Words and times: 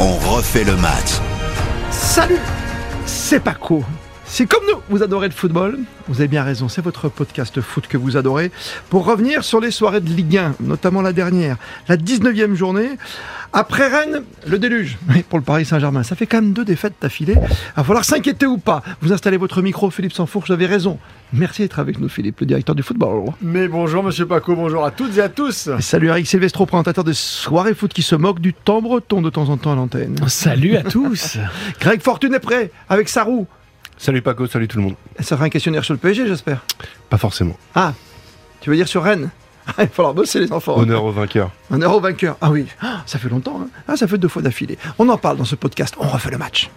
On 0.00 0.16
refait 0.34 0.64
le 0.64 0.74
match. 0.76 1.20
Salut, 1.92 2.40
c'est 3.06 3.38
Paco. 3.38 3.84
C'est 4.26 4.46
comme 4.46 4.64
nous, 4.66 4.80
vous 4.88 5.02
adorez 5.02 5.28
le 5.28 5.34
football. 5.34 5.78
Vous 6.08 6.20
avez 6.20 6.28
bien 6.28 6.42
raison, 6.42 6.68
c'est 6.68 6.82
votre 6.82 7.08
podcast 7.08 7.60
foot 7.60 7.86
que 7.86 7.96
vous 7.96 8.16
adorez. 8.16 8.50
Pour 8.90 9.04
revenir 9.04 9.44
sur 9.44 9.60
les 9.60 9.70
soirées 9.70 10.00
de 10.00 10.08
Ligue 10.08 10.38
1, 10.38 10.56
notamment 10.60 11.02
la 11.02 11.12
dernière, 11.12 11.56
la 11.88 11.96
19e 11.96 12.54
journée. 12.54 12.90
Après 13.52 13.86
Rennes, 13.86 14.24
le 14.46 14.58
déluge. 14.58 14.98
Oui, 15.08 15.22
pour 15.22 15.38
le 15.38 15.44
Paris 15.44 15.64
Saint-Germain, 15.64 16.02
ça 16.02 16.16
fait 16.16 16.26
quand 16.26 16.38
même 16.38 16.52
deux 16.52 16.64
défaites 16.64 16.94
d'affilée. 17.00 17.36
Il 17.38 17.76
va 17.76 17.84
falloir 17.84 18.04
s'inquiéter 18.04 18.46
ou 18.46 18.58
pas. 18.58 18.82
Vous 19.00 19.12
installez 19.12 19.36
votre 19.36 19.62
micro, 19.62 19.90
Philippe 19.90 20.12
Sanfourche, 20.12 20.48
vous 20.48 20.54
avez 20.54 20.66
raison. 20.66 20.98
Merci 21.32 21.62
d'être 21.62 21.78
avec 21.78 22.00
nous, 22.00 22.08
Philippe, 22.08 22.40
le 22.40 22.46
directeur 22.46 22.74
du 22.74 22.82
football. 22.82 23.26
Mais 23.40 23.68
bonjour 23.68 24.02
Monsieur 24.02 24.26
Paco, 24.26 24.56
bonjour 24.56 24.84
à 24.84 24.90
toutes 24.90 25.16
et 25.18 25.20
à 25.20 25.28
tous. 25.28 25.68
Et 25.78 25.82
salut 25.82 26.08
Eric 26.08 26.26
Silvestro, 26.26 26.66
présentateur 26.66 27.04
des 27.04 27.14
soirées 27.14 27.74
foot 27.74 27.92
qui 27.92 28.02
se 28.02 28.16
moque 28.16 28.40
du 28.40 28.54
temps 28.54 28.82
breton 28.82 29.22
de 29.22 29.30
temps 29.30 29.48
en 29.48 29.56
temps 29.56 29.72
à 29.72 29.76
l'antenne. 29.76 30.16
Salut 30.26 30.76
à 30.76 30.82
tous 30.82 31.38
Greg 31.80 32.00
Fortune 32.00 32.34
est 32.34 32.40
prêt 32.40 32.72
avec 32.88 33.08
sa 33.08 33.22
roue. 33.22 33.46
Salut 33.96 34.22
Paco, 34.22 34.46
salut 34.46 34.68
tout 34.68 34.76
le 34.78 34.84
monde. 34.84 34.94
Ça 35.20 35.36
fera 35.36 35.46
un 35.46 35.48
questionnaire 35.48 35.84
sur 35.84 35.94
le 35.94 35.98
PSG, 35.98 36.26
j'espère. 36.26 36.62
Pas 37.08 37.16
forcément. 37.18 37.56
Ah, 37.74 37.92
tu 38.60 38.70
veux 38.70 38.76
dire 38.76 38.88
sur 38.88 39.02
Rennes? 39.02 39.30
Ah, 39.66 39.72
Il 39.78 39.84
va 39.84 39.88
falloir 39.88 40.12
bosser 40.12 40.40
les 40.40 40.52
enfants. 40.52 40.76
Honneur 40.76 41.02
au 41.04 41.10
vainqueur. 41.10 41.50
Un 41.70 41.78
euro 41.78 41.98
vainqueur. 41.98 42.36
Ah 42.42 42.50
oui, 42.50 42.66
Ah, 42.82 43.02
ça 43.06 43.18
fait 43.18 43.30
longtemps. 43.30 43.60
hein. 43.62 43.68
Ah, 43.88 43.96
ça 43.96 44.06
fait 44.06 44.18
deux 44.18 44.28
fois 44.28 44.42
d'affilée. 44.42 44.76
On 44.98 45.08
en 45.08 45.16
parle 45.16 45.38
dans 45.38 45.46
ce 45.46 45.54
podcast. 45.54 45.94
On 45.98 46.06
refait 46.06 46.30
le 46.30 46.36
match. 46.36 46.68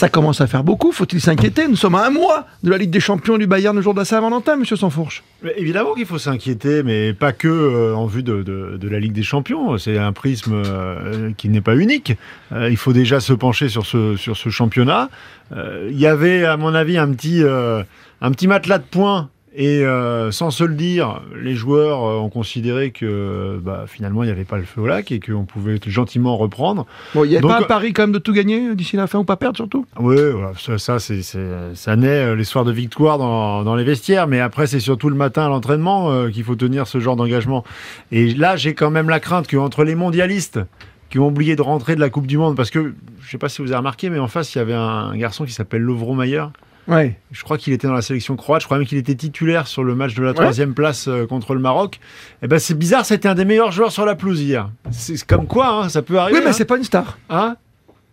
Ça 0.00 0.08
commence 0.08 0.40
à 0.40 0.46
faire 0.46 0.64
beaucoup. 0.64 0.92
Faut-il 0.92 1.20
s'inquiéter 1.20 1.68
Nous 1.68 1.76
sommes 1.76 1.94
à 1.94 2.06
un 2.06 2.10
mois 2.10 2.46
de 2.62 2.70
la 2.70 2.78
Ligue 2.78 2.88
des 2.88 3.00
Champions 3.00 3.36
du 3.36 3.46
Bayern 3.46 3.76
le 3.76 3.82
jour 3.82 3.92
de 3.92 3.98
la 3.98 4.06
Saint-Valentin, 4.06 4.56
monsieur 4.56 4.74
Sansfourche. 4.74 5.22
Mais 5.42 5.52
évidemment 5.58 5.92
qu'il 5.92 6.06
faut 6.06 6.16
s'inquiéter, 6.16 6.82
mais 6.82 7.12
pas 7.12 7.32
que 7.32 7.48
euh, 7.48 7.94
en 7.94 8.06
vue 8.06 8.22
de, 8.22 8.78
la 8.82 8.98
Ligue 8.98 9.12
des 9.12 9.22
Champions. 9.22 9.76
C'est 9.76 9.98
un 9.98 10.14
prisme 10.14 10.54
euh, 10.54 11.32
qui 11.36 11.50
n'est 11.50 11.60
pas 11.60 11.76
unique. 11.76 12.16
Euh, 12.50 12.70
il 12.70 12.78
faut 12.78 12.94
déjà 12.94 13.20
se 13.20 13.34
pencher 13.34 13.68
sur 13.68 13.84
ce, 13.84 14.16
sur 14.16 14.38
ce 14.38 14.48
championnat. 14.48 15.10
Il 15.54 16.00
y 16.00 16.06
avait, 16.06 16.46
à 16.46 16.56
mon 16.56 16.74
avis, 16.74 16.96
un 16.96 17.12
petit, 17.12 17.42
un 17.42 18.30
petit 18.30 18.46
matelas 18.46 18.78
de 18.78 18.84
points. 18.84 19.28
Et 19.52 19.84
euh, 19.84 20.30
sans 20.30 20.52
se 20.52 20.62
le 20.62 20.74
dire, 20.74 21.22
les 21.42 21.56
joueurs 21.56 22.04
euh, 22.04 22.18
ont 22.18 22.28
considéré 22.28 22.92
que 22.92 23.58
bah, 23.60 23.84
finalement 23.88 24.22
il 24.22 24.26
n'y 24.26 24.32
avait 24.32 24.44
pas 24.44 24.58
le 24.58 24.62
feu 24.62 24.80
au 24.82 24.86
lac 24.86 25.10
et 25.10 25.18
qu'on 25.18 25.44
pouvait 25.44 25.80
gentiment 25.86 26.36
reprendre. 26.36 26.86
Bon, 27.16 27.24
il 27.24 27.30
n'y 27.30 27.36
a 27.36 27.40
pas 27.40 27.58
un 27.58 27.62
euh, 27.62 27.66
pari 27.66 27.92
quand 27.92 28.04
même 28.04 28.12
de 28.12 28.20
tout 28.20 28.32
gagner 28.32 28.76
d'ici 28.76 28.94
la 28.94 29.08
fin 29.08 29.18
ou 29.18 29.24
pas 29.24 29.36
perdre 29.36 29.56
surtout? 29.56 29.86
Oui, 29.98 30.14
voilà, 30.32 30.52
ça, 30.56 30.78
ça, 30.78 31.00
c'est, 31.00 31.22
c'est- 31.22 31.74
ça 31.74 31.96
naît 31.96 32.36
les 32.36 32.44
soirs 32.44 32.64
de 32.64 32.70
victoire 32.70 33.18
dans, 33.18 33.64
dans 33.64 33.74
les 33.74 33.82
vestiaires, 33.82 34.28
mais 34.28 34.38
après 34.38 34.68
c'est 34.68 34.78
surtout 34.78 35.08
le 35.08 35.16
matin 35.16 35.46
à 35.46 35.48
l'entraînement 35.48 36.12
euh, 36.12 36.30
qu'il 36.30 36.44
faut 36.44 36.54
tenir 36.54 36.86
ce 36.86 37.00
genre 37.00 37.16
d'engagement. 37.16 37.64
Et 38.12 38.32
là, 38.34 38.54
j'ai 38.54 38.74
quand 38.74 38.90
même 38.92 39.08
la 39.08 39.18
crainte 39.18 39.48
qu'entre 39.50 39.82
les 39.82 39.96
mondialistes 39.96 40.60
qui 41.10 41.18
ont 41.18 41.26
oublié 41.26 41.56
de 41.56 41.62
rentrer 41.62 41.96
de 41.96 42.00
la 42.00 42.08
Coupe 42.08 42.28
du 42.28 42.38
Monde, 42.38 42.56
parce 42.56 42.70
que 42.70 42.94
je 43.20 43.28
sais 43.28 43.36
pas 43.38 43.48
si 43.48 43.62
vous 43.62 43.68
avez 43.72 43.78
remarqué, 43.78 44.10
mais 44.10 44.20
en 44.20 44.28
face 44.28 44.54
il 44.54 44.58
y 44.58 44.60
avait 44.60 44.74
un 44.74 45.16
garçon 45.16 45.44
qui 45.44 45.50
s'appelle 45.52 45.82
Lovro 45.82 46.14
Mayer. 46.14 46.44
Ouais. 46.88 47.18
Je 47.30 47.42
crois 47.42 47.58
qu'il 47.58 47.72
était 47.72 47.86
dans 47.86 47.94
la 47.94 48.02
sélection 48.02 48.36
croate. 48.36 48.62
Je 48.62 48.66
crois 48.66 48.78
même 48.78 48.86
qu'il 48.86 48.98
était 48.98 49.14
titulaire 49.14 49.66
sur 49.66 49.84
le 49.84 49.94
match 49.94 50.14
de 50.14 50.22
la 50.22 50.34
troisième 50.34 50.74
place 50.74 51.08
euh, 51.08 51.26
contre 51.26 51.54
le 51.54 51.60
Maroc. 51.60 52.00
Et 52.42 52.48
ben 52.48 52.58
c'est 52.58 52.74
bizarre, 52.74 53.06
c'était 53.06 53.28
un 53.28 53.34
des 53.34 53.44
meilleurs 53.44 53.72
joueurs 53.72 53.92
sur 53.92 54.04
la 54.04 54.14
pelouse 54.14 54.40
hier. 54.40 54.70
C'est 54.90 55.16
c'est 55.16 55.26
comme 55.26 55.46
quoi, 55.46 55.84
hein, 55.84 55.88
ça 55.88 56.02
peut 56.02 56.18
arriver. 56.18 56.38
Oui, 56.38 56.44
mais 56.44 56.50
hein. 56.50 56.54
c'est 56.54 56.64
pas 56.64 56.76
une 56.76 56.84
star. 56.84 57.18
Hein? 57.28 57.56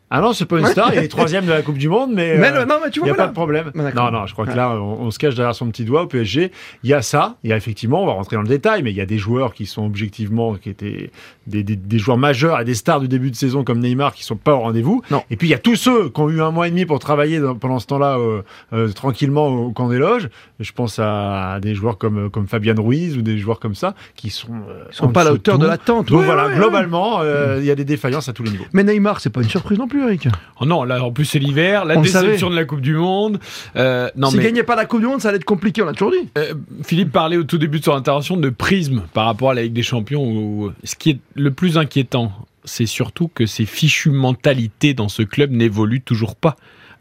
Ah 0.09 0.22
non, 0.22 0.31
c'est 0.33 0.45
pas 0.45 0.59
une 0.59 0.66
star. 0.67 0.94
Il 0.94 1.00
est 1.00 1.08
troisième 1.09 1.45
de 1.45 1.52
la 1.52 1.61
Coupe 1.61 1.77
du 1.77 1.89
Monde, 1.89 2.11
mais. 2.13 2.38
Mais 2.38 2.52
euh, 2.53 2.66
non, 2.66 2.75
mais 2.83 2.89
tu 2.91 3.00
il 3.00 3.02
vois, 3.02 3.08
n'y 3.08 3.11
a 3.11 3.13
voilà. 3.13 3.23
pas 3.23 3.27
de 3.27 3.33
problème. 3.33 3.72
Ah, 3.77 3.81
d'accord. 3.83 4.11
Non, 4.11 4.19
non, 4.19 4.25
je 4.25 4.33
crois 4.33 4.45
que 4.45 4.55
là, 4.55 4.72
on, 4.80 5.02
on 5.02 5.11
se 5.11 5.19
cache 5.19 5.36
derrière 5.36 5.53
son 5.55 5.67
petit 5.69 5.83
doigt 5.83 6.03
au 6.03 6.08
PSG. 6.08 6.52
Il 6.83 6.89
y 6.89 6.94
a 6.94 7.02
ça. 7.02 7.36
Il 7.44 7.49
y 7.49 7.53
a 7.53 7.58
effectivement, 7.58 8.03
on 8.03 8.05
va 8.05 8.14
rentrer 8.14 8.36
dans 8.38 8.41
le 8.41 8.47
détail, 8.47 8.83
mais 8.83 8.91
il 8.91 8.95
y 8.97 9.02
a 9.02 9.05
des 9.05 9.17
joueurs 9.17 9.53
qui 9.53 9.66
sont 9.66 9.86
objectivement, 9.86 10.55
qui 10.55 10.69
étaient 10.69 11.11
des, 11.47 11.64
des- 11.64 11.75
des 11.75 11.99
joueurs 11.99 12.17
majeurs 12.17 12.59
et 12.61 12.66
des 12.66 12.73
stars 12.73 12.99
du 13.02 13.08
début 13.08 13.32
de 13.32 13.36
saison 13.36 13.64
comme 13.64 13.80
Neymar 13.80 14.14
qui 14.14 14.23
sont 14.23 14.36
pas 14.37 14.54
au 14.54 14.59
rendez-vous. 14.59 15.02
Et 15.30 15.36
puis 15.36 15.48
il 15.48 15.52
y 15.52 15.55
a 15.55 15.59
tous 15.59 15.76
ceux 15.76 16.09
qui 16.09 16.21
ont 16.21 16.30
eu 16.30 16.42
un 16.42 16.52
mois 16.52 16.67
et 16.67 16.71
demi 16.71 16.86
pour 16.86 16.99
travailler 16.99 17.39
dans- 17.39 17.55
pendant 17.55 17.80
ce 17.80 17.87
temps-là 17.87 18.17
euh, 18.17 18.42
euh, 18.73 18.89
tranquillement 18.93 19.48
au 19.48 19.71
camp 19.71 19.89
des 19.89 19.98
loges. 19.98 20.30
Je 20.59 20.71
pense 20.71 20.99
à 20.99 21.59
des 21.61 21.76
joueurs 21.76 21.98
comme, 21.98 22.30
comme 22.30 22.48
Fabian 22.48 22.76
Ruiz 22.77 23.17
ou 23.17 23.21
des 23.21 23.37
joueurs 23.37 23.59
comme 23.59 23.76
ça 23.76 23.93
qui 24.15 24.30
sont. 24.30 24.53
euh, 24.70 24.83
Ils 24.92 24.95
sont 24.95 25.09
pas 25.09 25.21
à 25.21 25.26
la 25.26 25.33
hauteur 25.33 25.58
de 25.59 25.67
l'attente. 25.67 26.08
Donc 26.08 26.20
Ouais, 26.21 26.26
voilà, 26.26 26.48
ouais, 26.48 26.55
globalement, 26.55 27.20
euh, 27.21 27.58
il 27.59 27.65
y 27.65 27.71
a 27.71 27.76
des 27.76 27.86
défaillances 27.86 28.27
à 28.30 28.33
tous 28.33 28.43
les 28.43 28.52
niveaux. 28.52 28.65
Mais 28.73 28.83
Neymar, 28.83 29.20
c'est 29.20 29.30
pas 29.30 29.42
une 29.42 29.49
surprise 29.49 29.77
non 29.77 29.87
plus, 29.87 29.96
Eric. 30.03 30.27
Oh 30.59 30.65
non, 30.65 30.83
là 30.83 31.03
en 31.03 31.11
plus 31.11 31.25
c'est 31.25 31.39
l'hiver, 31.39 31.85
la 31.85 31.97
On 31.97 32.02
déception 32.02 32.49
de 32.49 32.55
la 32.55 32.65
Coupe 32.65 32.81
du 32.81 32.95
Monde. 32.95 33.39
Euh, 33.75 34.09
non 34.15 34.30
S'il 34.30 34.39
mais 34.39 34.45
gagnait 34.45 34.63
pas 34.63 34.75
la 34.75 34.85
Coupe 34.85 35.02
du 35.02 35.08
Monde, 35.08 35.21
ça 35.21 35.30
allait 35.30 35.37
être 35.37 35.45
compliqué, 35.45 35.81
on 35.81 35.85
l'a 35.85 35.93
toujours 35.93 36.11
dit. 36.11 36.30
euh, 36.37 36.53
Philippe 36.83 37.11
parlait 37.11 37.37
au 37.37 37.43
tout 37.43 37.58
début 37.58 37.80
de 37.80 37.85
son 37.85 37.93
intervention 37.93 38.37
de 38.37 38.49
prisme 38.49 39.03
par 39.13 39.25
rapport 39.25 39.52
à 39.52 39.53
la 39.53 39.63
Ligue 39.63 39.73
des 39.73 39.83
Champions. 39.83 40.23
Où, 40.23 40.71
ce 40.83 40.95
qui 40.95 41.11
est 41.11 41.19
le 41.35 41.52
plus 41.52 41.77
inquiétant, 41.77 42.31
c'est 42.65 42.85
surtout 42.85 43.30
que 43.33 43.45
ces 43.45 43.65
fichues 43.65 44.11
mentalités 44.11 44.93
dans 44.93 45.09
ce 45.09 45.23
club 45.23 45.52
n'évoluent 45.52 46.02
toujours 46.02 46.35
pas. 46.35 46.55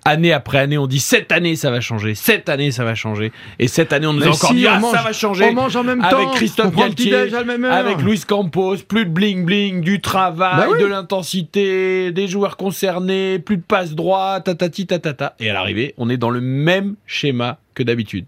Année 0.07 0.33
après 0.33 0.59
année, 0.59 0.79
on 0.79 0.87
dit 0.87 1.01
cette 1.01 1.33
année 1.33 1.57
ça 1.57 1.71
va 1.71 1.81
changer, 1.81 2.15
cette 2.15 2.49
année 2.49 2.71
ça 2.71 2.85
va 2.85 2.95
changer, 2.95 3.33
et 3.59 3.69
cette 3.69 3.93
année 3.93 4.07
on 4.07 4.13
nous 4.13 4.21
Mais 4.21 4.27
a 4.27 4.31
encore 4.31 4.51
si, 4.51 4.57
dit 4.57 4.67
ah 4.67 4.79
mange- 4.79 4.95
ça 4.95 5.03
va 5.03 5.13
changer. 5.13 5.45
On 5.45 5.53
mange 5.53 5.77
en 5.77 5.85
même 5.85 6.01
avec 6.03 6.17
temps. 6.17 6.31
Christophe 6.33 6.67
le 6.77 6.91
petit 6.91 7.11
Galtier. 7.11 7.37
Avec 7.71 8.01
Luis 8.03 8.21
Campos, 8.27 8.77
plus 8.87 9.05
de 9.05 9.11
bling 9.11 9.45
bling, 9.45 9.81
du 9.81 10.01
travail, 10.01 10.57
Bah 10.57 10.67
oui. 10.71 10.81
de 10.81 10.87
l'intensité, 10.87 12.13
des 12.13 12.29
joueurs 12.29 12.57
concernés, 12.57 13.39
plus 13.39 13.57
de 13.57 13.63
passe 13.63 13.95
droit, 13.95 14.41
tatati 14.41 14.87
tatata. 14.87 15.35
Et 15.41 15.51
à 15.51 15.53
l'arrivée, 15.55 15.95
on 15.99 16.09
est 16.09 16.17
dans 16.17 16.31
le 16.31 16.41
même 16.41 16.95
schéma 17.07 17.59
que 17.75 17.83
d'habitude. 17.83 18.27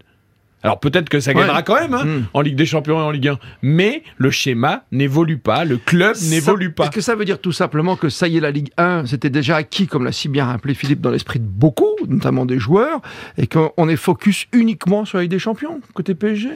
Alors 0.63 0.81
peut-être 0.81 1.09
que 1.09 1.21
ça 1.21 1.31
Ouais. 1.33 1.37
gagnera 1.41 1.63
quand 1.63 1.77
même 1.81 1.95
hein, 1.95 2.05
Mm. 2.05 2.23
en 2.35 2.41
Ligue 2.41 2.57
des 2.57 2.67
Champions 2.67 2.99
et 2.99 3.03
en 3.03 3.11
Ligue 3.11 3.29
1, 3.29 3.39
mais 3.63 4.03
le 4.17 4.31
schéma 4.31 4.85
n'évolue 4.91 5.39
pas, 5.39 5.65
le 5.65 5.77
club 5.77 6.17
n'évolue 6.31 6.73
pas. 6.73 6.85
Est-ce 6.85 6.91
que 6.93 7.01
ça 7.01 7.15
veut 7.15 7.25
dire 7.25 7.41
tout 7.41 7.53
simplement 7.53 7.95
que 7.97 8.09
ça 8.09 8.27
y 8.29 8.37
est, 8.39 8.41
la 8.41 8.51
Ligue 8.51 8.71
1, 8.77 9.07
c'était 9.07 9.31
déjà 9.31 9.57
acquis, 9.57 9.87
comme 9.87 10.05
l'a 10.05 10.13
si 10.13 10.29
bien 10.29 10.47
rappelé 10.47 10.75
Philippe, 10.75 11.01
dans 11.01 11.11
l'esprit 11.11 11.39
de 11.39 11.47
beaucoup, 11.47 11.95
notamment 12.09 12.45
des 12.47 12.59
joueurs, 12.59 13.01
et 13.37 13.47
qu'on 13.47 13.89
est 13.89 13.97
focus 13.97 14.47
uniquement 14.53 15.05
sur 15.05 15.19
la 15.19 15.23
Ligue 15.23 15.31
des 15.31 15.39
Champions, 15.39 15.81
côté 15.95 16.15
PSG 16.15 16.49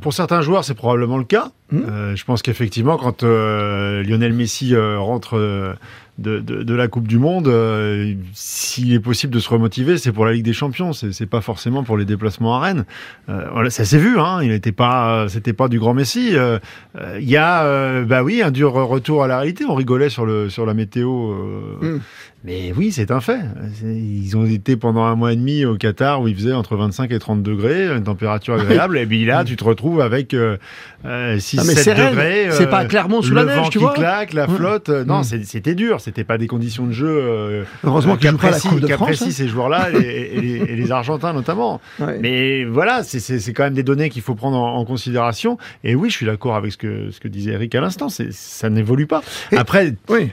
Pour 0.00 0.14
certains 0.14 0.40
joueurs, 0.40 0.64
c'est 0.64 0.74
probablement 0.74 1.18
le 1.18 1.24
cas. 1.24 1.50
Mhm. 1.70 1.84
Euh, 1.88 2.16
je 2.16 2.24
pense 2.24 2.40
qu'effectivement, 2.42 2.96
quand 2.96 3.22
euh, 3.22 4.02
Lionel 4.02 4.32
Messi 4.32 4.74
euh, 4.74 4.98
rentre 4.98 5.36
euh, 5.36 5.74
de, 6.20 6.38
de- 6.38 6.62
de 6.62 6.74
la 6.74 6.86
Coupe 6.88 7.08
du 7.08 7.18
Monde, 7.18 7.48
euh, 7.48 8.14
s'il 8.34 8.92
est 8.92 9.00
possible 9.00 9.32
de 9.32 9.38
se 9.40 9.48
remotiver, 9.48 9.98
c'est 9.98 10.12
pour 10.12 10.26
la 10.26 10.32
Ligue 10.32 10.44
des 10.44 10.52
Champions. 10.52 10.92
C'est 10.92 11.26
pas 11.26 11.40
forcément 11.40 11.82
pour 11.82 11.96
les 11.96 12.04
déplacements 12.04 12.56
à 12.56 12.60
Rennes. 12.60 12.84
Euh, 13.28 13.46
voilà, 13.52 13.70
ça 13.70 13.84
s'est 13.84 13.98
vu. 13.98 14.18
Hein, 14.18 14.40
il 14.42 14.50
n'était 14.50 14.72
pas, 14.72 15.26
c'était 15.28 15.52
pas 15.52 15.68
du 15.68 15.78
grand 15.78 15.94
Messi. 15.94 16.30
Euh, 16.36 16.58
euh, 17.00 17.18
Il 17.20 17.28
y 17.28 17.36
a, 17.36 18.02
bah 18.04 18.22
oui, 18.22 18.42
un 18.42 18.50
dur 18.50 18.72
retour 18.72 19.24
à 19.24 19.26
la 19.28 19.38
réalité. 19.38 19.64
On 19.68 19.74
rigolait 19.74 20.10
sur 20.10 20.26
le 20.26 20.48
sur 20.50 20.66
la 20.66 20.74
météo. 20.74 21.34
Mhm. 21.82 22.00
Mais 22.42 22.72
oui, 22.74 22.90
c'est 22.90 23.10
un 23.10 23.20
fait. 23.20 23.40
Ils 23.84 24.34
ont 24.34 24.46
été 24.46 24.74
pendant 24.76 25.04
un 25.04 25.14
mois 25.14 25.30
et 25.34 25.36
demi 25.36 25.66
au 25.66 25.76
Qatar 25.76 26.22
où 26.22 26.28
il 26.28 26.34
faisait 26.34 26.54
entre 26.54 26.74
25 26.74 27.12
et 27.12 27.18
30 27.18 27.42
degrés, 27.42 27.88
une 27.94 28.02
température 28.04 28.54
agréable. 28.54 28.96
et 28.96 29.04
puis 29.04 29.26
là, 29.26 29.44
tu 29.44 29.56
te 29.56 29.64
retrouves 29.64 30.00
avec 30.00 30.32
euh, 30.32 30.56
euh, 31.04 31.38
6, 31.38 31.58
Ah, 31.60 31.64
mais 31.66 31.74
7 31.74 31.84
c'est 31.84 31.92
Rennes. 31.92 32.10
degrés. 32.12 32.48
C'est 32.52 32.70
pas 32.70 32.86
Clermont 32.86 33.20
sous 33.20 33.34
la 33.34 33.42
le 33.42 33.48
neige, 33.48 33.56
vent 33.58 33.64
tu 33.64 33.78
qui 33.78 33.84
vois. 33.84 33.92
claque, 33.92 34.32
la 34.32 34.48
flotte. 34.48 34.88
Non, 34.88 35.20
Mm. 35.20 35.24
c'était 35.44 35.74
dur. 35.74 36.00
C'était 36.10 36.24
pas 36.24 36.38
des 36.38 36.48
conditions 36.48 36.86
de 36.86 36.92
jeu. 36.92 37.06
euh, 37.08 37.62
Heureusement 37.84 38.14
euh, 38.14 38.16
qu'apprécient- 38.16 38.80
qu'apprécient 38.80 39.28
hein. 39.28 39.30
ces 39.30 39.46
joueurs-là 39.46 39.90
et, 39.92 40.32
et 40.34 40.40
les, 40.40 40.56
et 40.72 40.74
les 40.76 40.90
Argentins 40.90 41.32
notamment. 41.32 41.80
Ouais. 42.00 42.18
Mais 42.20 42.64
voilà, 42.64 43.04
c'est- 43.04 43.52
quand 43.52 43.62
même 43.62 43.74
des 43.74 43.84
données 43.84 44.10
qu'il 44.10 44.22
faut 44.22 44.34
prendre 44.34 44.56
en, 44.56 44.74
en 44.76 44.84
considération. 44.84 45.56
Et 45.84 45.94
oui, 45.94 46.10
je 46.10 46.16
suis 46.16 46.26
d'accord 46.26 46.56
avec 46.56 46.72
ce 46.72 46.76
que, 46.76 47.10
ce 47.12 47.20
que 47.20 47.28
disait 47.28 47.52
Eric 47.52 47.72
à 47.76 47.80
l'instant. 47.80 48.08
Ça 48.08 48.70
n'évolue 48.70 49.06
pas. 49.06 49.22
Après, 49.56 49.94
Oui. 50.08 50.30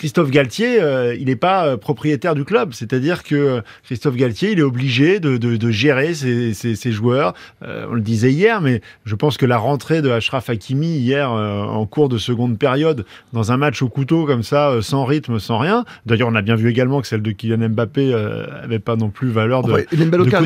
Christophe 0.00 0.30
Galtier, 0.30 0.80
euh, 0.80 1.14
il 1.14 1.26
n'est 1.26 1.36
pas 1.36 1.66
euh, 1.66 1.76
propriétaire 1.76 2.34
du 2.34 2.44
club. 2.46 2.72
C'est-à-dire 2.72 3.22
que 3.22 3.34
euh, 3.34 3.60
Christophe 3.84 4.16
Galtier, 4.16 4.52
il 4.52 4.58
est 4.58 4.62
obligé 4.62 5.20
de, 5.20 5.36
de- 5.36 5.56
de 5.56 5.70
gérer 5.70 6.14
ses, 6.14 6.54
ses- 6.54 6.74
ses 6.74 6.90
joueurs. 6.90 7.34
Euh, 7.62 7.84
on 7.90 7.92
le 7.92 8.00
disait 8.00 8.32
hier, 8.32 8.62
mais 8.62 8.80
je 9.04 9.14
pense 9.14 9.36
que 9.36 9.44
la 9.44 9.58
rentrée 9.58 10.00
de 10.00 10.08
Ashraf 10.08 10.48
Hakimi 10.48 10.86
hier 10.96 11.30
en 11.30 11.84
cours 11.84 12.08
de 12.08 12.16
seconde 12.16 12.58
période 12.58 13.04
dans 13.34 13.52
un 13.52 13.58
match 13.58 13.82
au 13.82 13.90
couteau 13.90 14.24
comme 14.24 14.42
ça, 14.42 14.78
sans 14.80 15.04
rythme, 15.04 15.38
sans 15.38 15.58
rien. 15.58 15.84
D'ailleurs, 16.06 16.28
on 16.28 16.34
a 16.34 16.40
bien 16.40 16.56
vu 16.56 16.70
également 16.70 17.02
que 17.02 17.06
celle 17.06 17.20
de 17.20 17.30
Kylian 17.32 17.68
Mbappé 17.68 18.14
euh, 18.14 18.46
avait 18.64 18.78
pas 18.78 18.96
non 18.96 19.10
plus 19.10 19.28
valeur 19.28 19.62
de, 19.62 19.72
Ouais, 19.72 19.86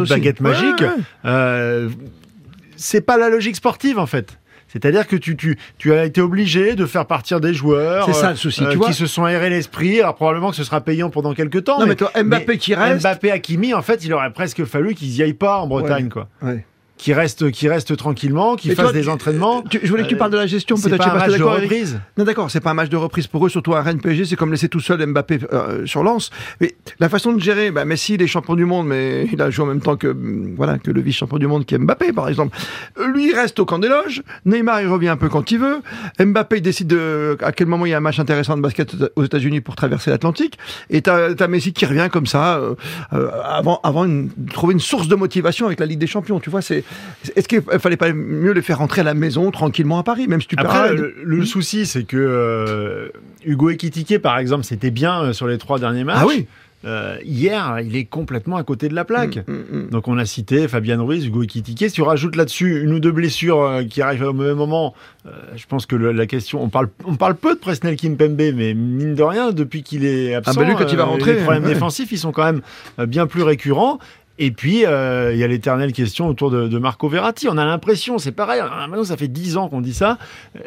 coup 0.00 0.04
baguette 0.08 0.40
magique. 0.40 0.80
ouais. 1.24 1.88
C'est 2.76 3.02
pas 3.02 3.16
la 3.16 3.28
logique 3.28 3.54
sportive 3.56 4.00
en 4.00 4.06
fait. 4.06 4.36
C'est-à-dire 4.74 5.06
que 5.06 5.16
tu, 5.16 5.36
tu, 5.36 5.56
tu 5.78 5.94
as 5.94 6.04
été 6.04 6.20
obligé 6.20 6.74
de 6.74 6.84
faire 6.84 7.06
partir 7.06 7.40
des 7.40 7.54
joueurs 7.54 8.12
ça, 8.14 8.26
euh, 8.26 8.30
le 8.32 8.36
souci, 8.36 8.62
euh, 8.64 8.70
tu 8.72 8.76
vois. 8.76 8.88
qui 8.88 8.94
se 8.94 9.06
sont 9.06 9.24
aérés 9.24 9.48
l'esprit. 9.48 10.00
Alors 10.00 10.14
probablement 10.16 10.50
que 10.50 10.56
ce 10.56 10.64
sera 10.64 10.80
payant 10.82 11.08
pendant 11.10 11.32
quelques 11.32 11.64
temps. 11.64 11.78
Non, 11.80 11.86
mais 11.86 11.94
toi, 11.94 12.10
Mbappé 12.22 12.58
qui 12.58 12.74
reste- 12.74 13.00
Mbappé 13.02 13.30
Hakimi, 13.30 13.72
en 13.72 13.82
fait, 13.82 14.04
il 14.04 14.12
aurait 14.12 14.32
presque 14.32 14.64
fallu 14.64 14.94
qu'ils 14.94 15.14
y 15.16 15.22
aillent 15.22 15.32
pas 15.32 15.58
en 15.60 15.66
Bretagne. 15.66 16.08
Quoi. 16.08 16.28
Ouais. 16.42 16.64
Qui 16.96 17.12
reste, 17.12 17.50
qui 17.50 17.68
reste 17.68 17.96
tranquillement, 17.96 18.56
qui 18.56 18.74
fasse 18.74 18.92
des 18.92 19.08
entraînements. 19.08 19.62
tu- 19.62 19.80
je 19.82 19.88
voulais 19.90 20.04
que 20.04 20.08
tu 20.08 20.16
parles 20.16 20.30
de 20.30 20.36
la 20.38 20.46
gestion 20.46 20.76
C'est 20.76 20.88
peut-être. 20.88 20.98
pas 20.98 21.04
sais 21.04 21.10
un 21.10 21.14
pas 21.18 21.24
si 21.24 21.30
match 21.30 21.38
de 21.38 21.44
reprise. 21.44 22.00
Non, 22.16 22.24
d'accord, 22.24 22.50
c'est 22.50 22.60
pas 22.60 22.70
un 22.70 22.74
match 22.74 22.88
de 22.88 22.96
reprise 22.96 23.26
pour 23.26 23.44
eux, 23.44 23.48
surtout 23.48 23.74
un 23.74 23.82
Rennes 23.82 24.00
PSG, 24.00 24.24
c'est 24.26 24.36
comme 24.36 24.50
laisser 24.52 24.68
tout 24.68 24.80
seul 24.80 25.04
Mbappé 25.04 25.40
euh, 25.52 25.84
sur 25.86 26.02
Lens. 26.04 26.30
Mais 26.60 26.76
la 27.00 27.08
façon 27.08 27.32
de 27.32 27.40
gérer, 27.40 27.70
bah, 27.72 27.84
Messi, 27.84 28.14
il 28.14 28.22
est 28.22 28.26
champion 28.28 28.54
du 28.54 28.64
monde, 28.64 28.86
mais 28.86 29.26
il 29.32 29.42
a 29.42 29.50
joué 29.50 29.64
en 29.64 29.68
même 29.68 29.80
temps 29.80 29.96
que, 29.96 30.06
hum, 30.08 30.54
voilà, 30.56 30.78
que 30.78 30.90
le 30.90 31.00
vice-champion 31.00 31.38
du 31.38 31.46
monde 31.48 31.64
qui 31.66 31.74
est 31.74 31.78
Mbappé, 31.78 32.12
par 32.12 32.28
exemple. 32.28 32.56
Lui, 33.12 33.30
il 33.30 33.34
reste 33.34 33.58
au 33.58 33.64
camp 33.66 33.78
des 33.80 33.88
loges. 33.88 34.22
Neymar, 34.46 34.80
il 34.80 34.88
revient 34.88 35.08
un 35.08 35.16
peu 35.16 35.28
quand 35.28 35.50
il 35.50 35.58
veut. 35.58 35.80
Mbappé, 36.24 36.56
il 36.58 36.62
décide 36.62 36.86
de, 36.86 37.36
à 37.42 37.50
quel 37.52 37.66
moment 37.66 37.86
il 37.86 37.90
y 37.90 37.94
a 37.94 37.96
un 37.98 38.00
match 38.00 38.20
intéressant 38.20 38.56
de 38.56 38.62
basket 38.62 38.94
aux 39.16 39.24
États-Unis 39.24 39.60
pour 39.60 39.74
traverser 39.76 40.10
l'Atlantique. 40.10 40.58
Et 40.90 41.02
t'as 41.02 41.30
as 41.38 41.48
Messi 41.48 41.72
qui 41.72 41.86
revient 41.86 42.08
comme 42.10 42.26
ça, 42.26 42.56
euh, 42.58 42.74
euh, 43.12 43.30
avant, 43.44 43.80
avant 43.82 44.06
de 44.06 44.28
trouver 44.52 44.74
une 44.74 44.80
source 44.80 45.08
de 45.08 45.16
motivation 45.16 45.66
avec 45.66 45.80
la 45.80 45.86
Ligue 45.86 45.98
des 45.98 46.06
Champions. 46.06 46.38
Tu 46.40 46.50
vois, 46.50 46.62
c'est, 46.62 46.83
est-ce 47.36 47.48
qu'il 47.48 47.62
fallait 47.62 47.96
pas 47.96 48.12
mieux 48.12 48.52
les 48.52 48.62
faire 48.62 48.78
rentrer 48.78 49.00
à 49.00 49.04
la 49.04 49.14
maison 49.14 49.50
tranquillement 49.50 49.98
à 49.98 50.02
Paris, 50.02 50.26
même 50.28 50.40
si 50.40 50.48
tu 50.48 50.56
Après, 50.58 50.94
le, 50.94 51.14
le 51.22 51.44
souci, 51.44 51.86
c'est 51.86 52.04
que 52.04 52.16
euh, 52.16 53.08
Hugo 53.44 53.70
Ekitike, 53.70 54.18
par 54.20 54.38
exemple, 54.38 54.64
c'était 54.64 54.90
bien 54.90 55.22
euh, 55.22 55.32
sur 55.32 55.46
les 55.46 55.58
trois 55.58 55.78
derniers 55.78 56.04
matchs. 56.04 56.18
Ah 56.20 56.26
oui. 56.26 56.46
Euh, 56.86 57.16
hier, 57.24 57.78
il 57.82 57.96
est 57.96 58.04
complètement 58.04 58.56
à 58.56 58.62
côté 58.62 58.90
de 58.90 58.94
la 58.94 59.06
plaque. 59.06 59.38
Mm, 59.48 59.52
mm, 59.52 59.84
mm. 59.84 59.88
Donc 59.88 60.06
on 60.06 60.18
a 60.18 60.26
cité 60.26 60.68
Fabien 60.68 61.00
Ruiz, 61.00 61.24
Hugo 61.24 61.42
Ekitike. 61.42 61.78
Si 61.88 61.92
tu 61.92 62.02
rajoutes 62.02 62.36
là-dessus 62.36 62.82
une 62.82 62.92
ou 62.92 63.00
deux 63.00 63.10
blessures 63.10 63.62
euh, 63.62 63.84
qui 63.84 64.02
arrivent 64.02 64.24
au 64.24 64.32
même 64.34 64.52
moment, 64.52 64.92
euh, 65.24 65.30
je 65.56 65.64
pense 65.66 65.86
que 65.86 65.96
le- 65.96 66.12
la 66.12 66.26
question, 66.26 66.62
on 66.62 66.68
parle, 66.68 66.90
on 67.06 67.14
parle 67.16 67.36
peu 67.36 67.54
de 67.54 67.58
Presnel 67.58 67.96
Kimpembe, 67.96 68.36
mais 68.54 68.74
mine 68.74 69.14
de 69.14 69.22
rien, 69.22 69.52
depuis 69.52 69.82
qu'il 69.82 70.04
est 70.04 70.34
absent, 70.34 70.60
bah 70.60 70.64
lui, 70.66 70.74
quand 70.74 70.90
il 70.92 70.98
va 70.98 71.04
rentrer, 71.04 71.32
les 71.36 71.40
problèmes 71.40 71.64
défensifs, 71.64 72.12
ils 72.12 72.18
sont 72.18 72.32
quand 72.32 72.44
même 72.44 72.60
bien 73.08 73.26
plus 73.26 73.42
récurrents. 73.44 73.98
Et 74.38 74.50
puis, 74.50 74.84
euh, 74.84 75.32
il 75.32 75.38
y 75.38 75.44
a 75.44 75.46
l'éternelle 75.46 75.92
question 75.92 76.26
autour 76.26 76.50
de, 76.50 76.78
Marco 76.78 77.08
Verratti. 77.08 77.48
On 77.48 77.56
a 77.56 77.64
l'impression, 77.64 78.18
c'est 78.18 78.32
pareil, 78.32 78.60
maintenant 78.60 79.04
ça 79.04 79.16
fait 79.16 79.28
dix 79.28 79.56
ans 79.56 79.68
qu'on 79.68 79.80
dit 79.80 79.94
ça. 79.94 80.18
euh, 80.56 80.60